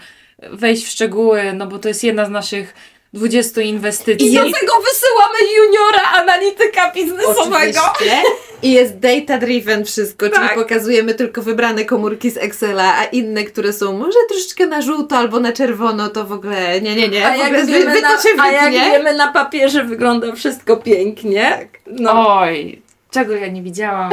wejść 0.51 0.85
w 0.85 0.89
szczegóły, 0.89 1.53
no 1.53 1.67
bo 1.67 1.79
to 1.79 1.87
jest 1.87 2.03
jedna 2.03 2.25
z 2.25 2.29
naszych 2.29 2.73
20 3.13 3.61
inwestycji. 3.61 4.27
I 4.27 4.35
do 4.35 4.41
tego 4.43 4.73
wysyłamy 4.81 5.39
juniora 5.57 6.11
analityka 6.21 6.91
biznesowego. 6.91 7.79
Oczywiście. 7.95 8.21
I 8.63 8.71
jest 8.71 8.99
data 8.99 9.37
driven 9.37 9.85
wszystko, 9.85 10.29
Tak. 10.29 10.39
czyli 10.39 10.61
pokazujemy 10.63 11.13
tylko 11.13 11.41
wybrane 11.41 11.85
komórki 11.85 12.31
z 12.31 12.37
Excela, 12.37 12.97
a 12.97 13.03
inne, 13.03 13.43
które 13.43 13.73
są 13.73 13.97
może 13.97 14.17
troszeczkę 14.29 14.65
na 14.65 14.81
żółto 14.81 15.17
albo 15.17 15.39
na 15.39 15.53
czerwono, 15.53 16.09
to 16.09 16.25
w 16.25 16.31
ogóle 16.31 16.81
nie, 16.81 16.95
nie, 16.95 17.07
nie. 17.07 17.27
A 17.27 17.31
w 17.31 17.33
ogóle 17.33 17.59
jak, 17.59 17.67
wiemy 17.67 17.91
wy 17.91 18.01
na, 18.01 18.15
to 18.15 18.21
się 18.21 18.29
a 18.41 18.51
jak 18.51 18.71
wiemy 18.71 19.13
na 19.13 19.33
papierze 19.33 19.83
wygląda 19.83 20.35
wszystko 20.35 20.77
pięknie. 20.77 21.67
No. 21.87 22.39
Oj, 22.39 22.81
czego 23.11 23.33
ja 23.35 23.47
nie 23.47 23.61
widziałam. 23.61 24.11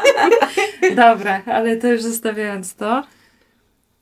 Dobra, 0.90 1.42
ale 1.46 1.76
to 1.76 1.86
już 1.86 2.02
zostawiając 2.02 2.74
to. 2.74 3.02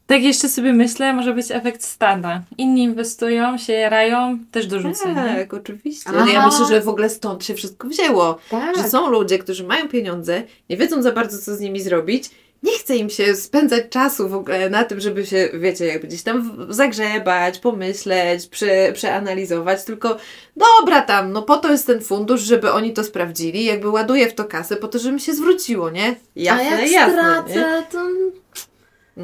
Tak 0.08 0.22
jeszcze 0.22 0.48
sobie 0.48 0.72
myślę, 0.72 1.12
może 1.12 1.34
być 1.34 1.46
efekt 1.50 1.84
stada. 1.84 2.42
Inni 2.58 2.82
inwestują, 2.82 3.58
się 3.58 3.72
jarają, 3.72 4.38
też 4.50 4.66
dorzucę. 4.66 5.08
nie? 5.08 5.14
Tak, 5.14 5.54
oczywiście. 5.54 6.10
No 6.12 6.26
ja 6.26 6.46
myślę, 6.46 6.66
że 6.66 6.80
w 6.80 6.88
ogóle 6.88 7.10
stąd 7.10 7.44
się 7.44 7.54
wszystko 7.54 7.88
wzięło. 7.88 8.38
Tak. 8.50 8.76
Że 8.76 8.82
są 8.84 9.10
ludzie, 9.10 9.38
którzy 9.38 9.64
mają 9.64 9.88
pieniądze, 9.88 10.42
nie 10.70 10.76
wiedzą 10.76 11.02
za 11.02 11.12
bardzo, 11.12 11.38
co 11.38 11.56
z 11.56 11.60
nimi 11.60 11.80
zrobić. 11.80 12.30
Nie 12.62 12.78
chce 12.78 12.96
im 12.96 13.10
się 13.10 13.34
spędzać 13.34 13.84
czasu 13.90 14.28
w 14.28 14.34
ogóle 14.34 14.70
na 14.70 14.84
tym, 14.84 15.00
żeby 15.00 15.26
się, 15.26 15.48
wiecie, 15.54 15.86
jakby 15.86 16.08
gdzieś 16.08 16.22
tam 16.22 16.66
zagrzebać, 16.68 17.58
pomyśleć, 17.58 18.46
prze, 18.46 18.92
przeanalizować, 18.92 19.84
tylko 19.84 20.16
dobra 20.56 21.02
tam, 21.02 21.32
no 21.32 21.42
po 21.42 21.56
to 21.56 21.72
jest 21.72 21.86
ten 21.86 22.00
fundusz, 22.00 22.40
żeby 22.40 22.72
oni 22.72 22.92
to 22.92 23.04
sprawdzili, 23.04 23.64
jakby 23.64 23.88
ładuję 23.88 24.28
w 24.28 24.34
to 24.34 24.44
kasę 24.44 24.76
po 24.76 24.88
to, 24.88 24.98
żeby 24.98 25.14
mi 25.14 25.20
się 25.20 25.34
zwróciło, 25.34 25.90
nie? 25.90 26.16
Jasne, 26.36 26.68
a 26.68 26.80
jak 26.80 26.90
jasne, 26.90 27.12
stracę, 27.12 27.54
nie? 27.54 27.82
to 27.90 28.04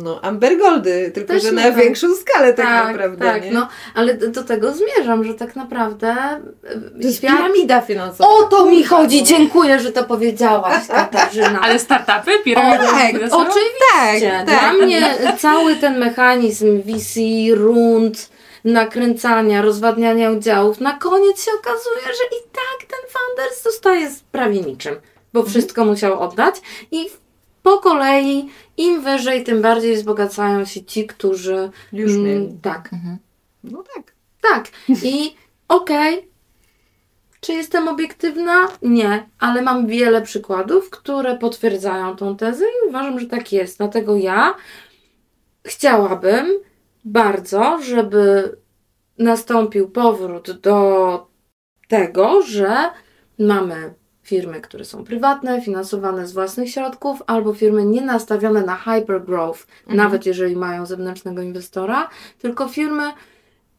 No, 0.02 0.20
Amber 0.22 0.58
Goldy, 0.58 1.10
tylko 1.14 1.32
Też 1.32 1.42
że 1.42 1.52
na 1.52 1.62
tak. 1.62 1.76
większą 1.76 2.14
skalę 2.14 2.54
tak, 2.54 2.66
tak, 2.66 2.86
naprawdę, 2.88 3.24
tak, 3.24 3.44
nie? 3.44 3.50
no, 3.52 3.68
ale 3.94 4.14
do 4.14 4.44
tego 4.44 4.72
zmierzam, 4.72 5.24
że 5.24 5.34
tak 5.34 5.56
naprawdę 5.56 6.08
e, 6.10 6.40
to 6.80 6.98
jest 6.98 7.16
świat... 7.18 7.32
piramida 7.36 7.80
finansowa. 7.80 8.30
O 8.30 8.42
to 8.42 8.66
mi 8.66 8.84
chodzi, 8.84 9.22
dziękuję, 9.24 9.80
że 9.80 9.92
to 9.92 10.04
powiedziałaś, 10.04 10.86
Katarzyna. 10.88 11.60
Ale 11.64 11.78
startupy, 11.78 12.30
piramidy 12.44 12.84
tak? 12.84 13.14
Oczywiście. 13.32 14.30
Tak, 14.30 14.46
Dla 14.46 14.58
tak. 14.58 14.74
mnie 14.82 15.14
cały 15.38 15.76
ten 15.76 15.98
mechanizm 15.98 16.82
VC, 16.82 17.20
rund, 17.54 18.28
nakręcania, 18.64 19.62
rozwadniania 19.62 20.30
udziałów, 20.30 20.80
na 20.80 20.92
koniec 20.98 21.44
się 21.44 21.50
okazuje, 21.60 22.06
że 22.06 22.36
i 22.38 22.40
tak 22.52 22.88
ten 22.90 23.10
founder 23.10 23.54
zostaje 23.62 24.10
z 24.10 24.20
prawie 24.20 24.60
niczym, 24.60 24.94
bo 25.32 25.40
Mhm. 25.40 25.50
wszystko 25.50 25.84
musiał 25.84 26.20
oddać 26.20 26.54
i 26.90 27.06
po 27.64 27.78
kolei 27.78 28.48
im 28.76 29.00
wyżej, 29.02 29.44
tym 29.44 29.62
bardziej 29.62 29.96
wzbogacają 29.96 30.64
się 30.64 30.84
ci, 30.84 31.06
którzy 31.06 31.70
Już 31.92 32.12
mm, 32.12 32.24
mieli. 32.24 32.58
tak, 32.62 32.90
No 33.64 33.84
tak. 33.94 34.12
tak. 34.42 34.64
I 35.02 35.34
okej, 35.68 36.28
czy 37.40 37.52
jestem 37.52 37.88
obiektywna? 37.88 38.68
Nie, 38.82 39.26
ale 39.38 39.62
mam 39.62 39.86
wiele 39.86 40.22
przykładów, 40.22 40.90
które 40.90 41.38
potwierdzają 41.38 42.16
tą 42.16 42.36
tezę 42.36 42.64
i 42.64 42.88
uważam, 42.88 43.20
że 43.20 43.26
tak 43.26 43.52
jest. 43.52 43.78
Dlatego 43.78 44.16
ja 44.16 44.54
chciałabym 45.66 46.46
bardzo, 47.04 47.78
żeby 47.82 48.56
nastąpił 49.18 49.88
powrót 49.90 50.50
do 50.50 51.26
tego, 51.88 52.42
że 52.42 52.76
mamy 53.38 53.94
firmy, 54.24 54.60
które 54.60 54.84
są 54.84 55.04
prywatne, 55.04 55.60
finansowane 55.62 56.26
z 56.26 56.32
własnych 56.32 56.70
środków, 56.70 57.22
albo 57.26 57.54
firmy 57.54 57.84
nie 57.84 58.00
nastawione 58.00 58.62
na 58.62 58.76
hypergrowth, 58.76 59.66
Mhm. 59.80 59.96
nawet 59.96 60.26
jeżeli 60.26 60.56
mają 60.56 60.86
zewnętrznego 60.86 61.42
inwestora, 61.42 62.08
tylko 62.38 62.68
firmy, 62.68 63.12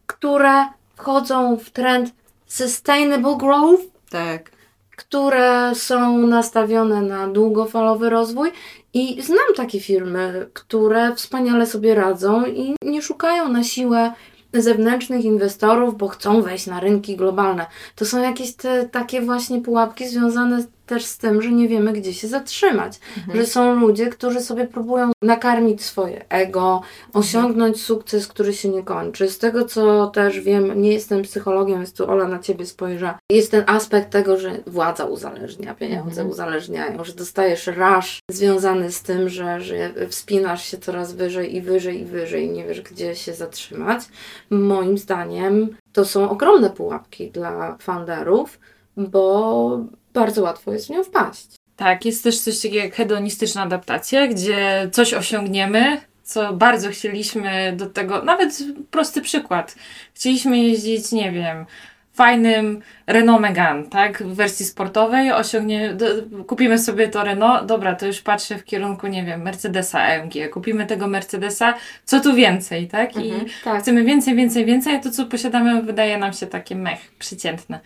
które 0.08 0.65
wchodzą 0.95 1.58
w 1.58 1.69
trend 1.69 2.12
sustainable 2.47 3.38
growth, 3.38 3.84
Tak. 4.10 4.51
które 4.97 5.71
są 5.75 6.17
nastawione 6.17 7.01
na 7.01 7.27
długofalowy 7.27 8.10
rozwój 8.10 8.51
i 8.93 9.21
znam 9.21 9.55
takie 9.55 9.79
firmy, 9.79 10.49
które 10.53 11.15
wspaniale 11.15 11.65
sobie 11.65 11.95
radzą 11.95 12.45
i 12.45 12.75
nie 12.81 13.01
szukają 13.01 13.49
na 13.49 13.63
siłę 13.63 14.13
zewnętrznych 14.61 15.25
inwestorów, 15.25 15.97
bo 15.97 16.07
chcą 16.07 16.41
wejść 16.41 16.67
na 16.67 16.79
rynki 16.79 17.17
globalne. 17.17 17.65
To 17.95 18.05
są 18.05 18.21
jakieś 18.21 18.55
te 18.55 18.89
takie 18.89 19.21
właśnie 19.21 19.61
pułapki 19.61 20.07
związane 20.07 20.63
też 20.86 21.06
z 21.06 21.17
tym, 21.17 21.41
że 21.41 21.52
nie 21.52 21.67
wiemy, 21.67 21.93
gdzie 21.93 22.13
się 22.13 22.28
zatrzymać. 22.28 23.00
Że 23.34 23.45
są 23.45 23.76
ludzie, 23.76 24.08
którzy 24.08 24.41
sobie 24.41 24.67
próbują 24.67 25.12
nakarmić 25.21 25.84
swoje 25.84 26.30
ego, 26.30 26.82
osiągnąć 27.13 27.82
sukces, 27.82 28.28
który 28.28 28.54
się 28.54 28.69
nie 28.69 28.84
kończy. 28.84 29.30
Z 29.30 29.38
tego, 29.38 29.65
co 29.65 30.08
też 30.08 30.39
wiem, 30.39 30.82
nie 30.82 30.93
jestem 30.93 31.21
psychologiem, 31.21 31.78
więc 31.78 31.93
tu 31.93 32.12
Ola 32.12 32.28
na 32.28 32.39
Ciebie 32.39 32.65
spojrzę. 32.65 33.13
Jest 33.32 33.52
ten 33.52 33.63
aspekt 33.67 34.10
tego, 34.10 34.38
że 34.38 34.52
władza 34.67 35.06
uzależnia, 35.06 35.76
pieniądze 35.76 36.21
Mhm. 36.21 36.30
uzależniają, 36.30 37.04
że 37.04 37.13
dostajesz 37.13 37.67
rasz 37.67 38.19
związany 38.32 38.91
z 38.91 39.02
tym, 39.02 39.30
że, 39.30 39.62
że 39.62 39.93
wspinasz 40.10 40.65
się 40.65 40.78
coraz 40.78 41.13
wyżej 41.13 41.56
i 41.56 41.62
wyżej 41.62 42.02
i 42.02 42.06
wyżej 42.06 42.45
i 42.45 42.50
nie 42.50 42.65
wiesz, 42.65 42.82
gdzie 42.82 43.15
się 43.15 43.34
zatrzymać. 43.34 44.02
Moim 44.50 44.98
zdaniem 44.98 45.78
to 45.93 46.06
są 46.06 46.30
ogromne 46.30 46.69
pułapki 46.69 47.32
dla 47.32 47.78
founderów, 47.80 48.60
bo 48.98 49.80
bardzo 50.15 50.41
łatwo 50.41 50.73
jest 50.73 50.88
w 50.88 50.89
nią 50.89 51.04
wpaść. 51.04 51.47
Tak, 51.75 52.06
jest 52.06 52.23
też 52.23 52.39
coś 52.39 52.62
takiego 52.62 52.84
jak 52.84 52.95
hedonistyczna 52.95 53.62
adaptacja, 53.62 54.28
gdzie 54.28 54.89
coś 54.91 55.13
osiągniemy, 55.13 56.01
co 56.23 56.54
bardzo 56.54 56.89
chcieliśmy 56.89 57.73
do 57.78 57.86
tego, 57.86 58.23
nawet 58.23 58.58
prosty 58.91 59.21
przykład. 59.21 59.75
Chcieliśmy 60.13 60.58
jeździć, 60.58 61.12
nie 61.12 61.32
wiem, 61.32 61.65
fajnym 62.13 62.82
Renault 63.08 63.41
Megane, 63.41 63.84
tak, 63.84 64.23
w 64.23 64.36
wersji 64.36 64.65
sportowej, 64.65 65.32
osiągnie, 65.32 65.93
do, 65.93 66.06
kupimy 66.47 66.80
sobie 66.80 67.08
to 67.08 67.23
Renault, 67.23 67.65
dobra, 67.65 67.95
to 67.95 68.08
już 68.08 68.21
patrzę 68.21 68.58
w 68.58 68.63
kierunku, 68.65 69.08
nie 69.08 69.25
wiem, 69.25 69.41
Mercedesa 69.41 70.01
AMG, 70.01 70.34
kupimy 70.54 70.86
tego 70.86 71.08
Mercedesa, 71.08 71.73
co 72.06 72.19
tu 72.19 72.36
więcej, 72.36 72.88
tak, 72.88 73.15
i 73.15 73.32
Mhm. 73.32 73.45
Tak. 73.63 73.82
chcemy 73.82 74.04
więcej, 74.04 74.36
więcej, 74.36 74.65
więcej, 74.65 74.95
a 74.95 74.99
to, 74.99 75.12
co 75.12 75.25
posiadamy, 75.25 75.82
wydaje 75.82 76.17
nam 76.17 76.34
się 76.34 76.47
takie 76.47 76.75
mech, 76.75 77.12
przeciętne. 77.19 77.80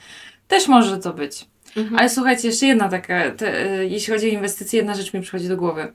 Też 0.48 0.68
może 0.68 0.98
to 0.98 1.14
być. 1.14 1.46
Mhm. 1.76 2.00
Ale 2.00 2.10
słuchajcie, 2.10 2.48
jeszcze 2.48 2.66
jedna 2.66 2.90
taka, 2.90 3.32
te, 3.32 3.72
y, 3.80 3.88
jeśli 3.88 4.14
chodzi 4.14 4.26
o 4.30 4.34
inwestycje, 4.34 4.78
jedna 4.78 4.96
rzecz 4.96 5.14
mi 5.14 5.22
przychodzi 5.22 5.48
do 5.48 5.58
głowy. 5.58 5.94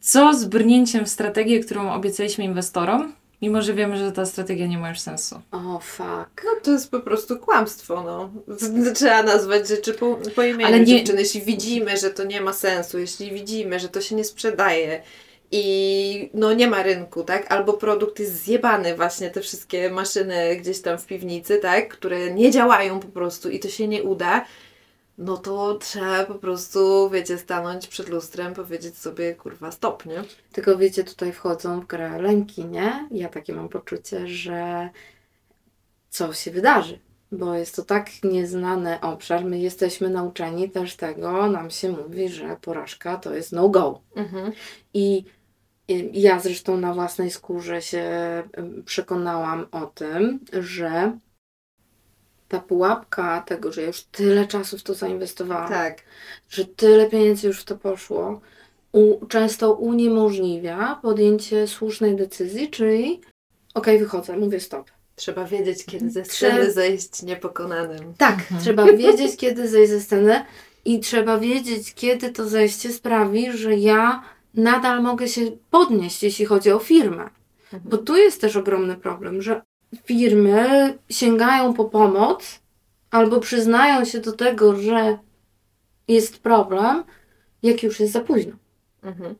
Co 0.00 0.34
z 0.34 0.44
brnięciem 0.44 1.04
w 1.04 1.08
strategię, 1.08 1.60
którą 1.60 1.92
obiecaliśmy 1.92 2.44
inwestorom, 2.44 3.12
mimo 3.42 3.62
że 3.62 3.74
wiemy, 3.74 3.96
że 3.96 4.12
ta 4.12 4.26
strategia 4.26 4.66
nie 4.66 4.78
ma 4.78 4.88
już 4.88 5.00
sensu? 5.00 5.40
O, 5.52 5.78
fuck. 5.78 6.44
No 6.44 6.50
to 6.62 6.70
jest 6.70 6.90
po 6.90 7.00
prostu 7.00 7.38
kłamstwo, 7.38 8.02
no. 8.02 8.30
Trzeba 8.94 9.22
nazwać 9.22 9.68
rzeczy 9.68 9.92
po, 9.94 10.18
po 10.36 10.42
imieniu 10.42 10.66
Ale 10.66 10.80
nie- 10.80 10.86
dziewczyny. 10.86 11.20
Jeśli 11.20 11.42
widzimy, 11.42 11.96
że 11.96 12.10
to 12.10 12.24
nie 12.24 12.40
ma 12.40 12.52
sensu, 12.52 12.98
jeśli 12.98 13.32
widzimy, 13.32 13.80
że 13.80 13.88
to 13.88 14.00
się 14.00 14.14
nie 14.14 14.24
sprzedaje 14.24 15.02
i 15.50 16.30
no 16.34 16.52
nie 16.52 16.66
ma 16.66 16.82
rynku, 16.82 17.24
tak? 17.24 17.52
Albo 17.52 17.72
produkt 17.72 18.20
jest 18.20 18.44
zjebany 18.44 18.96
właśnie, 18.96 19.30
te 19.30 19.40
wszystkie 19.40 19.90
maszyny 19.90 20.56
gdzieś 20.56 20.82
tam 20.82 20.98
w 20.98 21.06
piwnicy, 21.06 21.58
tak? 21.58 21.88
Które 21.88 22.34
nie 22.34 22.50
działają 22.50 23.00
po 23.00 23.08
prostu 23.08 23.50
i 23.50 23.60
to 23.60 23.68
się 23.68 23.88
nie 23.88 24.02
uda, 24.02 24.44
no 25.18 25.36
to 25.36 25.74
trzeba 25.74 26.24
po 26.24 26.34
prostu, 26.34 27.10
wiecie, 27.10 27.38
stanąć 27.38 27.86
przed 27.86 28.08
lustrem, 28.08 28.54
powiedzieć 28.54 28.98
sobie, 28.98 29.34
kurwa, 29.34 29.70
stop, 29.70 30.06
nie? 30.06 30.24
Tylko 30.52 30.76
wiecie, 30.76 31.04
tutaj 31.04 31.32
wchodzą 31.32 31.80
w 31.80 31.86
grę 31.86 32.22
lęki, 32.22 32.64
nie? 32.64 33.08
Ja 33.10 33.28
takie 33.28 33.52
mam 33.52 33.68
poczucie, 33.68 34.28
że 34.28 34.90
co 36.10 36.32
się 36.32 36.50
wydarzy. 36.50 36.98
Bo 37.32 37.54
jest 37.54 37.76
to 37.76 37.82
tak 37.82 38.06
nieznany 38.24 39.00
obszar. 39.00 39.44
My 39.44 39.58
jesteśmy 39.58 40.10
nauczeni 40.10 40.70
też 40.70 40.96
tego, 40.96 41.46
nam 41.46 41.70
się 41.70 41.88
mówi, 41.92 42.28
że 42.28 42.56
porażka 42.60 43.16
to 43.16 43.34
jest 43.34 43.52
no-go. 43.52 44.00
Mhm. 44.16 44.52
I 44.94 45.24
ja 46.12 46.40
zresztą 46.40 46.76
na 46.76 46.94
własnej 46.94 47.30
skórze 47.30 47.82
się 47.82 48.04
przekonałam 48.84 49.66
o 49.72 49.86
tym, 49.86 50.40
że 50.52 51.12
ta 52.48 52.60
pułapka 52.60 53.40
tego, 53.46 53.72
że 53.72 53.82
już 53.82 54.02
tyle 54.02 54.46
czasu 54.46 54.78
w 54.78 54.82
to 54.82 54.94
zainwestowałam, 54.94 55.68
Tak. 55.68 56.02
że 56.48 56.64
tyle 56.64 57.06
pieniędzy 57.10 57.46
już 57.46 57.60
w 57.60 57.64
to 57.64 57.76
poszło, 57.76 58.40
u, 58.92 59.26
często 59.26 59.72
uniemożliwia 59.74 60.98
podjęcie 61.02 61.66
słusznej 61.66 62.16
decyzji, 62.16 62.70
czyli 62.70 63.20
okej, 63.74 63.98
wychodzę, 63.98 64.36
mówię 64.36 64.60
stop. 64.60 64.90
Trzeba 65.16 65.44
wiedzieć, 65.44 65.84
kiedy 65.84 66.10
ze 66.10 66.22
Trze- 66.22 66.50
sceny 66.50 66.72
zejść 66.72 67.22
niepokonanym. 67.22 68.14
Tak, 68.18 68.38
Mhm. 68.38 68.60
trzeba 68.60 68.84
wiedzieć, 68.92 69.36
kiedy 69.36 69.68
zejść 69.68 69.90
ze 69.92 70.00
sceny 70.00 70.44
i 70.84 71.00
trzeba 71.00 71.38
wiedzieć, 71.38 71.94
kiedy 71.94 72.32
to 72.32 72.48
zejście 72.48 72.92
sprawi, 72.92 73.52
że 73.52 73.74
ja 73.76 74.22
nadal 74.54 75.02
mogę 75.02 75.28
się 75.28 75.40
podnieść, 75.70 76.22
jeśli 76.22 76.44
chodzi 76.44 76.72
o 76.72 76.78
firmę. 76.78 77.30
Bo 77.84 77.98
tu 77.98 78.16
jest 78.16 78.40
też 78.40 78.56
ogromny 78.56 78.96
problem, 78.96 79.42
że 79.42 79.62
firmy 80.04 80.98
sięgają 81.10 81.74
po 81.74 81.84
pomoc 81.84 82.60
albo 83.10 83.40
przyznają 83.40 84.04
się 84.04 84.20
do 84.20 84.32
tego, 84.32 84.76
że 84.76 85.18
jest 86.08 86.38
problem, 86.38 87.04
jak 87.62 87.82
już 87.82 88.00
jest 88.00 88.12
za 88.12 88.20
późno. 88.20 88.52
Mhm. 89.02 89.34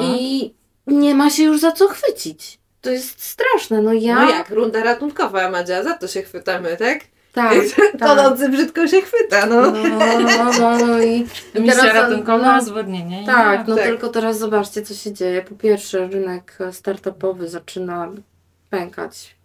I 0.00 0.54
nie 0.86 1.14
ma 1.14 1.30
się 1.30 1.42
już 1.42 1.60
za 1.60 1.72
co 1.72 1.88
chwycić. 1.88 2.58
To 2.80 2.90
jest 2.90 3.22
straszne. 3.22 3.82
No 3.82 3.92
ja. 3.92 4.14
No 4.14 4.30
jak, 4.30 4.50
runda 4.50 4.84
ratunkowa, 4.84 5.50
Madzia, 5.50 5.82
za 5.82 5.98
to 5.98 6.08
się 6.08 6.22
chwytamy, 6.22 6.76
tak? 6.76 7.00
Tak, 7.34 7.54
tak. 7.76 8.00
Tonący 8.00 8.48
brzydko 8.48 8.86
się 8.86 9.00
chwyta, 9.00 9.46
no. 9.46 9.70
No, 9.70 10.20
no, 10.20 10.52
no, 10.60 10.86
no 10.86 11.02
i 11.02 11.26
Misja 11.54 11.74
teraz, 11.74 11.94
ratunkowa, 11.94 12.56
no, 12.56 12.64
zwodnienie. 12.64 13.26
Tak, 13.26 13.68
no 13.68 13.76
Tak. 13.76 13.84
tylko 13.84 14.08
teraz 14.08 14.38
zobaczcie, 14.38 14.82
co 14.82 14.94
się 14.94 15.12
dzieje. 15.12 15.42
Po 15.42 15.54
pierwsze, 15.54 16.08
rynek 16.08 16.58
startupowy 16.72 17.48
zaczyna 17.48 18.08
pękać 18.70 19.36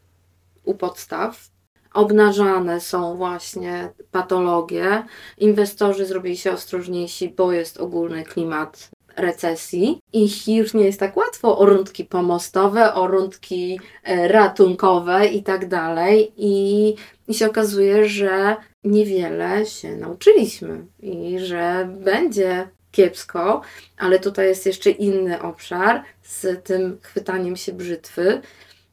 u 0.63 0.75
podstaw. 0.75 1.49
Obnażane 1.93 2.81
są 2.81 3.15
właśnie 3.15 3.89
patologie. 4.11 5.03
Inwestorzy 5.37 6.05
zrobili 6.05 6.37
się 6.37 6.51
ostrożniejsi, 6.51 7.29
bo 7.29 7.51
jest 7.51 7.77
ogólny 7.77 8.23
klimat 8.23 8.89
recesji 9.19 9.99
i 10.13 10.29
już 10.55 10.73
nie 10.73 10.85
jest 10.85 10.99
tak 10.99 11.17
łatwo 11.17 11.57
o 11.57 11.65
rundki 11.65 12.05
pomostowe, 12.05 12.93
o 12.93 13.07
rundki 13.07 13.79
e, 14.03 14.27
ratunkowe 14.27 15.27
i 15.27 15.43
tak 15.43 15.67
dalej. 15.67 16.31
I, 16.37 16.95
I 17.27 17.33
się 17.33 17.47
okazuje, 17.47 18.09
że 18.09 18.55
niewiele 18.83 19.65
się 19.65 19.95
nauczyliśmy 19.95 20.85
i 20.99 21.39
że 21.39 21.89
będzie 22.03 22.67
kiepsko, 22.91 23.61
ale 23.97 24.19
tutaj 24.19 24.47
jest 24.47 24.65
jeszcze 24.65 24.89
inny 24.89 25.41
obszar 25.41 26.03
z 26.21 26.63
tym 26.63 26.97
chwytaniem 27.01 27.55
się 27.55 27.73
brzytwy. 27.73 28.41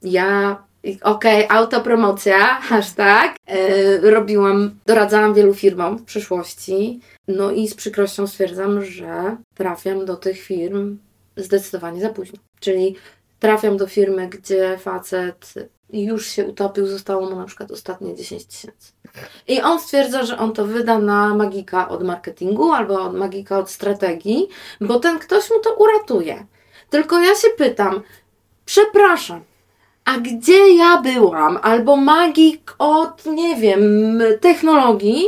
Ja, 0.03 0.65
okej, 1.03 1.47
autopromocja, 1.49 2.61
hashtag, 2.61 3.37
e, 3.47 4.11
robiłam, 4.11 4.79
doradzałam 4.87 5.35
wielu 5.35 5.55
firmom 5.55 5.99
w 5.99 6.05
przyszłości, 6.05 7.01
no 7.29 7.51
i 7.51 7.69
z 7.69 7.75
przykrością 7.75 8.27
stwierdzam, 8.27 8.85
że 8.85 9.37
trafiam 9.55 10.05
do 10.05 10.17
tych 10.17 10.41
firm 10.41 10.99
zdecydowanie 11.37 12.01
za 12.01 12.09
późno. 12.09 12.39
Czyli 12.61 12.97
trafiam 13.39 13.77
do 13.77 13.87
firmy, 13.87 14.29
gdzie 14.29 14.79
facet 14.79 15.55
już 15.93 16.27
się 16.27 16.45
utopił, 16.45 16.87
zostało 16.87 17.31
mu 17.31 17.37
na 17.37 17.45
przykład 17.45 17.71
ostatnie 17.71 18.15
10 18.15 18.45
tysięcy. 18.45 18.93
I 19.49 19.61
on 19.61 19.81
stwierdza, 19.81 20.25
że 20.25 20.39
on 20.39 20.53
to 20.53 20.65
wyda 20.65 20.99
na 20.99 21.35
magika 21.35 21.89
od 21.89 22.05
marketingu 22.05 22.73
albo 22.73 23.03
od 23.03 23.15
magika 23.15 23.59
od 23.59 23.71
strategii, 23.71 24.49
bo 24.81 25.01
ten 25.01 25.19
ktoś 25.19 25.51
mu 25.51 25.61
to 25.61 25.75
uratuje. 25.75 26.47
Tylko 26.91 27.21
ja 27.21 27.35
się 27.35 27.49
pytam, 27.59 28.01
przepraszam, 28.65 29.45
a 30.07 30.19
gdzie 30.19 30.75
ja 30.75 31.03
byłam? 31.03 31.59
Albo 31.63 31.97
magik 31.97 32.75
od, 32.79 33.27
nie 33.27 33.57
wiem, 33.57 33.83
technologii, 34.41 35.25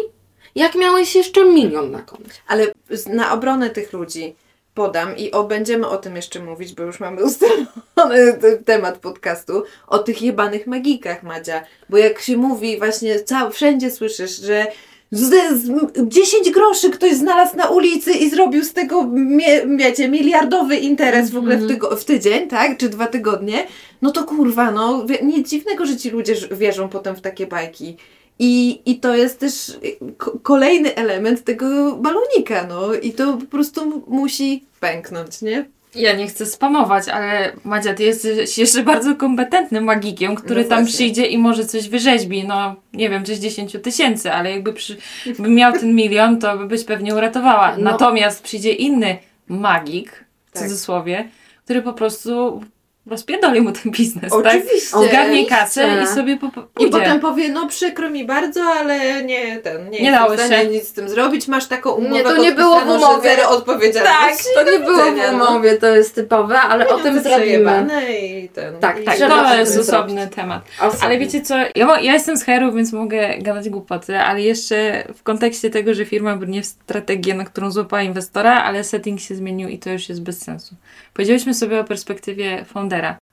jak 0.55 0.75
miałeś 0.75 1.15
jeszcze 1.15 1.45
milion 1.45 1.91
na 1.91 2.03
koncie. 2.03 2.41
Ale 2.47 2.67
na 3.07 3.33
obronę 3.33 3.71
tych 3.71 3.93
ludzi 3.93 4.35
podam 4.75 5.17
i 5.17 5.31
o, 5.31 5.45
będziemy 5.45 5.89
o 5.89 5.97
tym 5.97 6.17
jeszcze 6.17 6.41
mówić, 6.41 6.75
bo 6.75 6.83
już 6.83 7.01
mamy 7.01 7.25
ustalony 7.29 8.39
temat 8.65 8.99
podcastu, 8.99 9.63
o 9.87 9.99
tych 9.99 10.23
jebanych 10.23 10.67
magikach, 10.67 11.23
Madzia. 11.23 11.65
Bo 11.91 11.97
jak 11.97 12.21
się 12.21 12.37
mówi, 12.37 12.79
właśnie 12.79 13.21
cał, 13.21 13.51
wszędzie 13.51 13.91
słyszysz, 13.91 14.37
że 14.37 14.67
z, 15.11 15.21
z, 15.61 15.71
10 16.09 16.51
groszy 16.51 16.91
ktoś 16.91 17.15
znalazł 17.15 17.57
na 17.57 17.69
ulicy 17.69 18.13
i 18.13 18.31
zrobił 18.31 18.65
z 18.65 18.73
tego, 18.73 19.07
mie, 19.13 19.67
wiecie, 19.77 20.09
miliardowy 20.09 20.77
interes 20.77 21.31
w 21.31 21.37
ogóle 21.37 21.57
w, 21.57 21.69
tygo, 21.69 21.97
w 21.97 22.05
tydzień, 22.05 22.49
tak? 22.49 22.77
Czy 22.79 22.89
dwa 22.89 23.07
tygodnie. 23.07 23.67
No 24.03 24.11
to 24.11 24.25
kurwa, 24.25 24.71
no 24.71 25.07
nic 25.23 25.49
dziwnego, 25.51 25.87
że 25.87 25.97
ci 25.97 26.11
ludzie 26.11 26.35
wierzą 26.51 26.89
potem 26.89 27.17
w 27.17 27.21
takie 27.21 27.47
bajki. 27.47 27.97
I, 28.39 28.81
I 28.87 29.01
to 29.01 29.17
jest 29.17 29.39
też 29.39 29.69
y, 29.69 30.15
ko- 30.19 30.39
kolejny 30.43 30.95
element 30.95 31.45
tego 31.45 31.93
balonika, 31.97 32.67
no 32.69 32.95
i 32.95 33.13
to 33.13 33.33
po 33.37 33.47
prostu 33.47 34.03
musi 34.07 34.65
pęknąć, 34.81 35.43
nie? 35.43 35.69
Ja 35.95 36.13
nie 36.17 36.27
chcę 36.27 36.47
spamować, 36.47 37.09
ale 37.09 37.53
Madzia, 37.65 37.95
ty 37.95 38.03
jesteś 38.03 38.59
jeszcze 38.59 38.83
bardzo 38.83 39.17
kompetentnym 39.17 39.85
magikiem, 39.85 40.35
który 40.35 40.63
No 40.63 40.69
tam 40.69 40.87
przyjdzie 40.87 41.27
i 41.27 41.39
może 41.39 41.67
coś 41.67 41.89
wyrzeźbi. 41.89 42.45
No, 42.45 42.77
nie 42.93 43.11
wiem, 43.11 43.25
czy 43.25 43.37
z 43.37 43.41
10 43.41 43.77
tysięcy, 43.83 44.33
ale 44.33 44.51
jakby 44.51 44.73
przy, 44.73 44.97
by 45.39 45.49
miał 45.49 45.73
ten 45.73 45.95
milion, 45.95 46.41
to 46.41 46.59
by 46.59 46.67
byś 46.67 46.85
pewnie 46.85 47.15
uratowała. 47.15 47.77
No. 47.77 47.83
Natomiast 47.91 48.43
przyjdzie 48.43 48.73
inny 48.73 49.17
magik, 49.49 50.25
w 50.47 50.53
Tak. 50.53 50.63
cudzysłowie, 50.63 51.29
który 51.65 51.83
po 51.83 51.93
prostu 51.93 52.63
rozpierdoli 53.11 53.61
mu 53.61 53.73
ten 53.73 53.93
biznes, 53.93 54.33
tak? 54.33 54.47
Oczywiście. 54.47 54.89
Zgarnie 54.89 55.21
Oczywiście. 55.21 55.57
kasę 55.57 56.03
i 56.05 56.07
sobie 56.07 56.37
po, 56.37 56.47
I 56.81 56.91
potem 56.91 57.21
powie, 57.21 57.49
no 57.49 57.67
przykro 57.69 58.11
mi 58.11 58.25
bardzo, 58.25 58.63
ale 58.65 59.25
nie 59.25 59.57
ten, 59.59 59.91
nie, 59.91 60.01
Nie 60.03 60.13
dało 60.13 60.37
się. 60.37 60.67
nic 60.67 60.89
z 60.89 60.93
tym 60.93 61.09
zrobić, 61.09 61.49
masz 61.49 61.67
taką 61.67 61.91
umowę 61.91 62.15
Nie, 62.15 62.23
to 62.23 62.37
nie 62.37 62.53
było 62.53 62.81
w 62.81 62.89
umowie. 62.89 63.23
zero 63.23 63.49
odpowiedzialności. 63.51 64.45
Tak, 64.55 64.65
to 64.65 64.73
nie 64.73 64.79
było 64.79 65.05
w 65.05 65.17
no. 65.17 65.33
umowie, 65.35 65.77
to 65.77 65.87
jest 65.97 66.15
typowe, 66.15 66.61
ale 66.61 66.89
o 66.89 66.99
tym 66.99 67.23
zrobimy. 67.23 67.87
i 68.21 68.49
ten. 68.49 68.79
Tak, 68.81 69.01
i 69.01 69.05
tak, 69.05 69.19
to 69.19 69.55
jest 69.55 69.73
zrobić. 69.73 69.89
osobny 69.89 70.29
temat. 70.29 70.63
Osobno. 70.81 71.07
Ale 71.07 71.19
wiecie 71.19 71.41
co, 71.41 71.55
ja, 71.57 72.01
ja 72.01 72.13
jestem 72.13 72.37
z 72.37 72.45
HR-u, 72.45 72.73
więc 72.73 72.93
mogę 72.93 73.39
gadać 73.39 73.69
głupoty, 73.69 74.19
ale 74.19 74.41
jeszcze 74.43 75.05
w 75.15 75.23
kontekście 75.23 75.71
tego, 75.71 75.95
że 75.95 76.05
firma 76.05 76.37
brnie 76.37 76.63
w 76.63 76.67
strategię, 76.67 77.35
na 77.35 77.45
którą 77.45 77.71
złapała 77.71 78.03
inwestora, 78.03 78.63
ale 78.63 78.85
setting 78.85 79.21
się 79.21 79.35
zmienił 79.35 79.69
i 79.69 79.79
to 79.79 79.91
już 79.91 80.09
jest 80.09 80.23
bez 80.23 80.41
sensu. 80.43 80.75
Powiedzieliśmy 81.15 81.55
sobie 81.55 81.81
o 81.81 81.85
perspektywie 81.85 82.65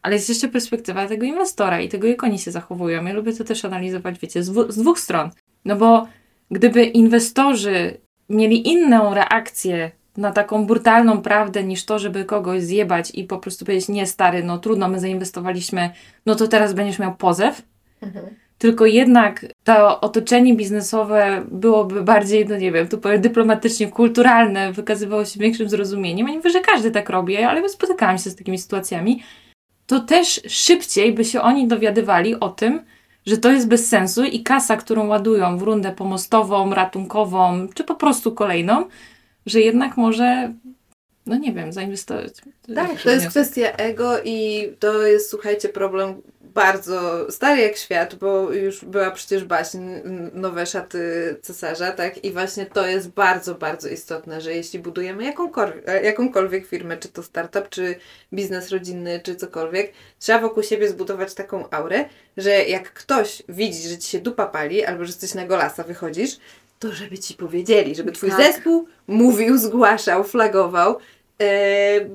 ale 0.02 0.16
jest 0.16 0.30
jeszcze 0.30 0.48
perspektywa 0.48 1.08
tego 1.08 1.26
inwestora 1.26 1.82
i 1.82 1.90
tego, 1.90 2.08
jak 2.08 2.24
oni 2.24 2.40
się 2.40 2.52
zachowują. 2.52 3.06
Ja 3.06 3.14
lubię 3.14 3.34
to 3.34 3.44
też 3.44 3.66
analizować, 3.66 4.20
wiecie, 4.20 4.44
z, 4.44 4.50
dwu- 4.52 4.72
z 4.72 4.78
dwóch 4.78 5.00
stron. 5.00 5.30
No 5.66 5.76
bo 5.76 6.08
gdyby 6.52 6.84
inwestorzy 6.86 7.98
mieli 8.30 8.68
inną 8.68 9.14
reakcję 9.14 9.92
na 10.18 10.32
taką 10.32 10.66
brutalną 10.66 11.22
prawdę 11.22 11.64
niż 11.64 11.86
to, 11.86 12.00
żeby 12.00 12.26
kogoś 12.26 12.64
zjebać 12.64 13.12
i 13.14 13.24
po 13.24 13.38
prostu 13.38 13.66
powiedzieć, 13.66 13.90
nie 13.90 14.08
stary, 14.08 14.44
no 14.44 14.58
trudno, 14.58 14.88
my 14.90 15.00
zainwestowaliśmy, 15.00 15.90
no 16.26 16.36
to 16.36 16.48
teraz 16.48 16.74
będziesz 16.74 17.00
miał 17.00 17.16
pozew, 17.16 17.62
Mhm. 18.02 18.26
tylko 18.58 18.86
jednak 18.86 19.46
to 19.64 20.02
otoczenie 20.02 20.56
biznesowe 20.56 21.46
byłoby 21.52 22.04
bardziej, 22.04 22.46
no 22.48 22.58
nie 22.58 22.72
wiem, 22.72 22.88
tu 22.88 22.98
powiem 22.98 23.22
dyplomatycznie 23.22 23.88
kulturalne, 23.88 24.74
wykazywało 24.74 25.26
się 25.26 25.40
większym 25.40 25.70
zrozumieniem. 25.70 26.28
Ja 26.28 26.32
nie 26.34 26.38
mówię, 26.38 26.50
że 26.50 26.60
każdy 26.62 26.92
tak 26.92 27.10
robi, 27.10 27.38
ale 27.38 27.70
spotykałam 27.70 28.18
się 28.18 28.30
z 28.30 28.36
takimi 28.36 28.58
sytuacjami. 28.58 29.24
To 29.88 30.00
też 30.00 30.42
szybciej 30.48 31.14
by 31.14 31.26
się 31.26 31.42
oni 31.42 31.68
dowiadywali 31.68 32.40
o 32.40 32.50
tym, 32.50 32.82
że 33.26 33.38
to 33.38 33.52
jest 33.52 33.68
bez 33.68 33.88
sensu 33.88 34.24
i 34.24 34.44
kasa, 34.44 34.78
którą 34.78 35.08
ładują 35.08 35.58
w 35.58 35.62
rundę 35.62 35.92
pomostową, 35.92 36.74
ratunkową, 36.74 37.68
czy 37.74 37.84
po 37.84 37.96
prostu 37.96 38.32
kolejną, 38.32 38.86
że 39.46 39.62
jednak 39.62 39.98
może, 39.98 40.54
no 41.26 41.38
nie 41.38 41.54
wiem, 41.54 41.74
zainwestować. 41.74 42.34
Tak, 42.76 43.02
to 43.02 43.10
jest 43.10 43.28
kwestia 43.28 43.72
ego 43.72 44.24
i 44.24 44.70
to 44.80 45.02
jest, 45.02 45.30
słuchajcie, 45.30 45.70
problem 45.70 46.22
bardzo 46.56 47.32
stary 47.32 47.62
jak 47.62 47.78
świat, 47.78 48.16
bo 48.16 48.54
już 48.54 48.86
była 48.86 49.12
przecież 49.12 49.44
baśń 49.44 49.80
Nowe 50.34 50.66
szaty 50.66 51.00
cesarza, 51.42 51.92
tak? 51.92 52.24
I 52.24 52.32
właśnie 52.32 52.66
to 52.66 52.88
jest 52.88 53.10
bardzo, 53.10 53.56
bardzo 53.56 53.90
istotne, 53.90 54.42
że 54.42 54.54
jeśli 54.54 54.80
budujemy 54.80 55.24
jakąkolwiek, 55.24 55.86
jakąkolwiek 56.04 56.68
firmę, 56.68 56.98
czy 56.98 57.10
to 57.10 57.24
startup, 57.24 57.70
czy 57.70 57.96
biznes 58.34 58.70
rodzinny, 58.70 59.22
czy 59.24 59.36
cokolwiek, 59.36 59.92
trzeba 60.20 60.40
wokół 60.40 60.64
siebie 60.64 60.90
zbudować 60.90 61.34
taką 61.34 61.70
aurę, 61.70 62.06
że 62.38 62.50
jak 62.50 62.94
ktoś 62.94 63.44
widzi, 63.50 63.90
że 63.90 63.98
ci 63.98 64.10
się 64.10 64.20
dupa 64.20 64.46
pali, 64.46 64.86
albo 64.86 65.06
że 65.06 65.14
coś 65.14 65.34
na 65.34 65.46
golasa 65.46 65.84
wychodzisz, 65.84 66.38
to 66.80 66.92
żeby 66.92 67.18
ci 67.20 67.34
powiedzieli, 67.34 67.96
żeby 67.96 68.12
twój 68.12 68.30
Tak. 68.30 68.38
zespół 68.42 68.88
mówił, 69.08 69.58
zgłaszał, 69.58 70.24
flagował, 70.24 70.98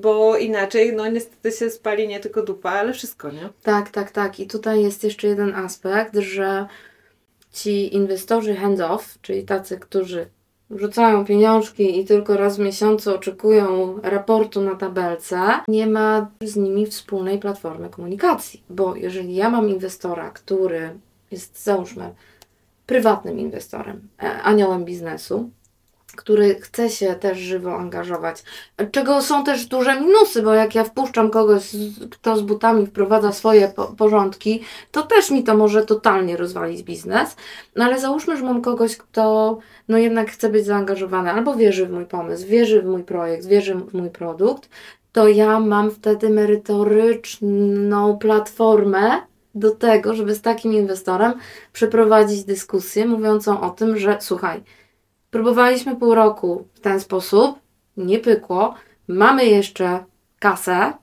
bo 0.01 0.37
inaczej, 0.37 0.95
no 0.95 1.07
niestety 1.07 1.51
się 1.51 1.69
spali 1.69 2.07
nie 2.07 2.19
tylko 2.19 2.43
dupa, 2.43 2.71
ale 2.71 2.93
wszystko, 2.93 3.31
nie? 3.31 3.49
Tak, 3.63 3.89
tak, 3.89 4.11
tak. 4.11 4.39
I 4.39 4.47
tutaj 4.47 4.83
jest 4.83 5.03
jeszcze 5.03 5.27
jeden 5.27 5.55
aspekt, 5.55 6.15
że 6.15 6.65
ci 7.51 7.95
inwestorzy 7.95 8.53
hands-off, 8.53 9.17
czyli 9.21 9.43
tacy, 9.43 9.79
którzy 9.79 10.25
rzucają 10.69 11.25
pieniążki 11.25 11.99
i 11.99 12.05
tylko 12.05 12.37
raz 12.37 12.57
w 12.57 12.59
miesiącu 12.59 13.15
oczekują 13.15 13.95
raportu 14.03 14.61
na 14.61 14.75
tabelce, 14.75 15.41
nie 15.67 15.87
ma 15.87 16.31
z 16.41 16.55
nimi 16.55 16.85
wspólnej 16.85 17.39
platformy 17.39 17.89
komunikacji. 17.89 18.63
Bo 18.69 18.95
jeżeli 18.95 19.35
ja 19.35 19.49
mam 19.49 19.69
inwestora, 19.69 20.31
który 20.31 20.99
jest, 21.31 21.63
załóżmy, 21.63 22.13
prywatnym 22.85 23.39
inwestorem, 23.39 24.07
e, 24.23 24.41
aniołem 24.41 24.85
biznesu, 24.85 25.49
który 26.15 26.55
chce 26.55 26.89
się 26.89 27.15
też 27.15 27.37
żywo 27.37 27.75
angażować, 27.75 28.43
czego 28.91 29.21
są 29.21 29.43
też 29.43 29.65
duże 29.65 30.01
minusy, 30.01 30.41
bo 30.41 30.53
jak 30.53 30.75
ja 30.75 30.83
wpuszczam 30.83 31.29
kogoś, 31.29 31.69
kto 32.11 32.37
z 32.37 32.41
butami 32.41 32.85
wprowadza 32.85 33.31
swoje 33.31 33.67
po 33.67 33.83
porządki, 33.87 34.61
to 34.91 35.03
też 35.03 35.31
mi 35.31 35.43
to 35.43 35.57
może 35.57 35.85
totalnie 35.85 36.37
rozwalić 36.37 36.83
biznes. 36.83 37.35
No 37.75 37.85
ale 37.85 37.99
załóżmy, 37.99 38.37
że 38.37 38.43
mam 38.43 38.61
kogoś, 38.61 38.97
kto 38.97 39.57
no 39.87 39.97
jednak 39.97 40.31
chce 40.31 40.49
być 40.49 40.65
zaangażowany, 40.65 41.31
albo 41.31 41.55
wierzy 41.55 41.87
w 41.87 41.91
mój 41.91 42.05
pomysł, 42.05 42.47
wierzy 42.47 42.81
w 42.81 42.85
mój 42.85 43.03
projekt, 43.03 43.45
wierzy 43.45 43.75
w 43.75 43.93
mój 43.93 44.09
produkt, 44.09 44.69
to 45.11 45.27
ja 45.27 45.59
mam 45.59 45.91
wtedy 45.91 46.29
merytoryczną 46.29 48.17
platformę 48.17 49.21
do 49.55 49.71
tego, 49.71 50.15
żeby 50.15 50.35
z 50.35 50.41
takim 50.41 50.73
inwestorem 50.73 51.33
przeprowadzić 51.73 52.43
dyskusję 52.43 53.05
mówiącą 53.05 53.61
o 53.61 53.69
tym, 53.69 53.97
że 53.97 54.17
słuchaj, 54.21 54.63
próbowaliśmy 55.31 55.95
pół 55.95 56.15
roku 56.15 56.67
w 56.73 56.79
ten 56.79 56.99
sposób, 56.99 57.59
nie 57.97 58.19
pykło, 58.19 58.73
mamy 59.07 59.45
jeszcze 59.45 60.03
kasę, 60.39 60.93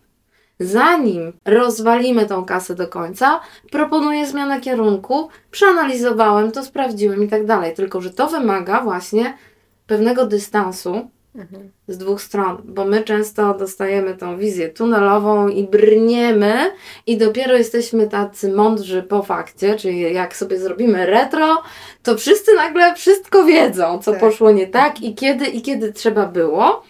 zanim 0.60 1.32
rozwalimy 1.44 2.26
tą 2.26 2.44
kasę 2.44 2.74
do 2.74 2.88
końca, 2.88 3.40
proponuję 3.70 4.26
zmianę 4.26 4.60
kierunku. 4.60 5.28
Przeanalizowałem 5.50 6.52
to, 6.52 6.64
sprawdziłem 6.64 7.24
i 7.24 7.28
tak 7.28 7.46
dalej. 7.46 7.74
Tylko, 7.74 8.00
że 8.00 8.10
to 8.10 8.26
wymaga 8.26 8.80
właśnie 8.80 9.36
pewnego 9.86 10.26
dystansu 10.26 11.10
Mhm. 11.34 11.70
z 11.88 11.98
dwóch 11.98 12.22
stron, 12.22 12.62
bo 12.64 12.84
my 12.84 13.02
często 13.02 13.54
dostajemy 13.54 14.16
tą 14.16 14.38
wizję 14.38 14.68
tunelową 14.68 15.48
i 15.48 15.64
brniemy 15.64 16.70
i 17.06 17.16
dopiero 17.16 17.56
jesteśmy 17.56 18.08
tacy 18.08 18.52
mądrzy 18.52 19.02
po 19.02 19.22
fakcie, 19.22 19.76
czyli 19.76 20.14
jak 20.14 20.36
sobie 20.36 20.58
zrobimy 20.58 21.06
retro, 21.06 21.62
to 22.02 22.16
wszyscy 22.16 22.54
nagle 22.54 22.94
wszystko 22.94 23.44
wiedzą, 23.44 23.98
co 23.98 24.10
Tak. 24.12 24.20
poszło 24.20 24.50
nie 24.50 24.66
tak 24.66 25.00
i 25.00 25.14
kiedy 25.14 25.46
i 25.46 25.62
kiedy 25.62 25.92
trzeba 25.92 26.26
było. 26.26 26.82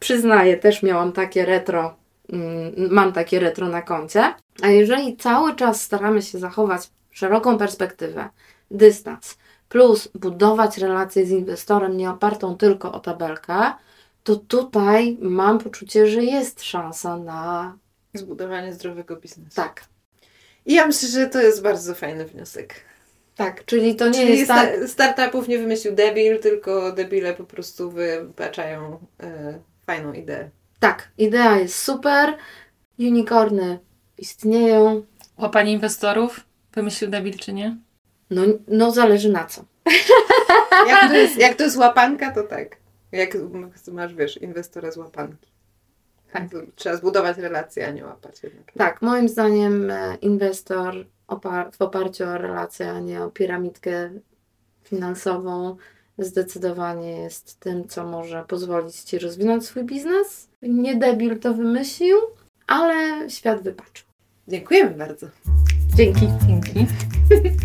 Przyznaję, 0.00 0.56
też 0.56 0.82
miałam 0.82 1.12
takie 1.12 1.44
retro, 1.44 1.94
mm, 2.32 2.72
mam 2.90 3.12
takie 3.12 3.40
retro 3.40 3.68
na 3.68 3.82
koncie, 3.82 4.34
a 4.62 4.68
jeżeli 4.68 5.16
cały 5.16 5.54
czas 5.56 5.82
staramy 5.82 6.22
się 6.22 6.38
zachować 6.38 6.90
szeroką 7.10 7.58
perspektywę, 7.58 8.28
dystans, 8.70 9.38
plus 9.74 10.08
budować 10.14 10.78
relację 10.78 11.26
z 11.26 11.30
inwestorem 11.30 11.96
nie 11.96 12.10
opartą 12.10 12.56
tylko 12.56 12.92
o 12.92 13.00
tabelkę, 13.00 13.72
to 14.24 14.36
tutaj 14.36 15.16
mam 15.20 15.58
poczucie, 15.58 16.06
że 16.06 16.24
jest 16.24 16.62
szansa 16.62 17.16
na 17.16 17.76
Zbudowanie 18.14 18.72
zdrowego 18.72 19.16
biznesu. 19.16 19.56
tak. 19.56 19.84
I 20.66 20.74
ja 20.74 20.86
myślę, 20.86 21.08
że 21.08 21.26
to 21.26 21.40
jest 21.42 21.62
bardzo 21.62 21.94
fajny 21.94 22.24
wniosek. 22.26 22.74
Tak, 23.36 23.64
czyli 23.64 23.96
to 23.96 24.06
nie 24.08 24.12
Czyli 24.14 24.38
jest 24.38 24.48
tak. 24.48 24.76
sta- 24.76 24.88
startupów 24.88 25.48
nie 25.48 25.58
wymyślił 25.58 25.94
debil, 25.94 26.38
tylko 26.40 26.92
debile 26.92 27.34
po 27.34 27.44
prostu 27.44 27.90
wybaczają 27.90 28.98
e, 29.22 29.58
fajną 29.86 30.12
ideę. 30.12 30.50
Tak, 30.80 31.08
idea 31.18 31.58
jest 31.58 31.78
super, 31.82 32.34
unicorny 32.98 33.78
istnieją, 34.18 35.02
Łapanie 35.38 35.72
inwestorów? 35.72 36.40
Wymyślił 36.72 37.10
debil 37.10 37.38
czy 37.38 37.52
nie? 37.52 37.76
No, 38.34 38.42
no 38.68 38.90
zależy 38.90 39.32
na 39.32 39.44
co. 39.44 39.64
Jak 40.88 41.08
to, 41.10 41.14
jest, 41.14 41.38
jak 41.38 41.56
to 41.56 41.64
jest 41.64 41.76
łapanka, 41.76 42.32
to 42.32 42.42
tak. 42.42 42.76
Jak 43.12 43.36
masz, 43.92 44.14
wiesz, 44.14 44.36
inwestora 44.36 44.90
z 44.90 44.96
łapanki. 44.96 45.54
Tak. 46.32 46.42
Trzeba 46.74 46.96
zbudować 46.96 47.38
relacje, 47.38 47.86
a 47.86 47.90
nie 47.90 48.04
łapać 48.04 48.42
jednak. 48.42 48.72
Tak, 48.72 49.02
moim 49.02 49.28
zdaniem 49.28 49.90
e, 49.90 50.16
inwestor 50.20 51.06
opar- 51.28 51.76
w 51.76 51.82
oparciu 51.82 52.24
o 52.24 52.38
relacje, 52.38 52.90
a 52.90 53.00
nie 53.00 53.22
o 53.22 53.30
piramidkę 53.30 54.10
finansową, 54.84 55.76
zdecydowanie 56.18 57.22
jest 57.22 57.60
tym, 57.60 57.88
co 57.88 58.04
może 58.04 58.44
pozwolić 58.48 58.96
Ci 58.96 59.18
rozwinąć 59.18 59.66
swój 59.66 59.84
biznes. 59.84 60.48
Nie 60.62 60.96
debil 60.96 61.38
to 61.38 61.54
wymyślił, 61.54 62.16
ale 62.66 63.30
świat 63.30 63.62
wybaczył. 63.62 64.06
Dziękujemy 64.48 64.90
bardzo. 64.90 65.26
Dzięki. 65.96 66.28
Dzięki. 66.46 66.86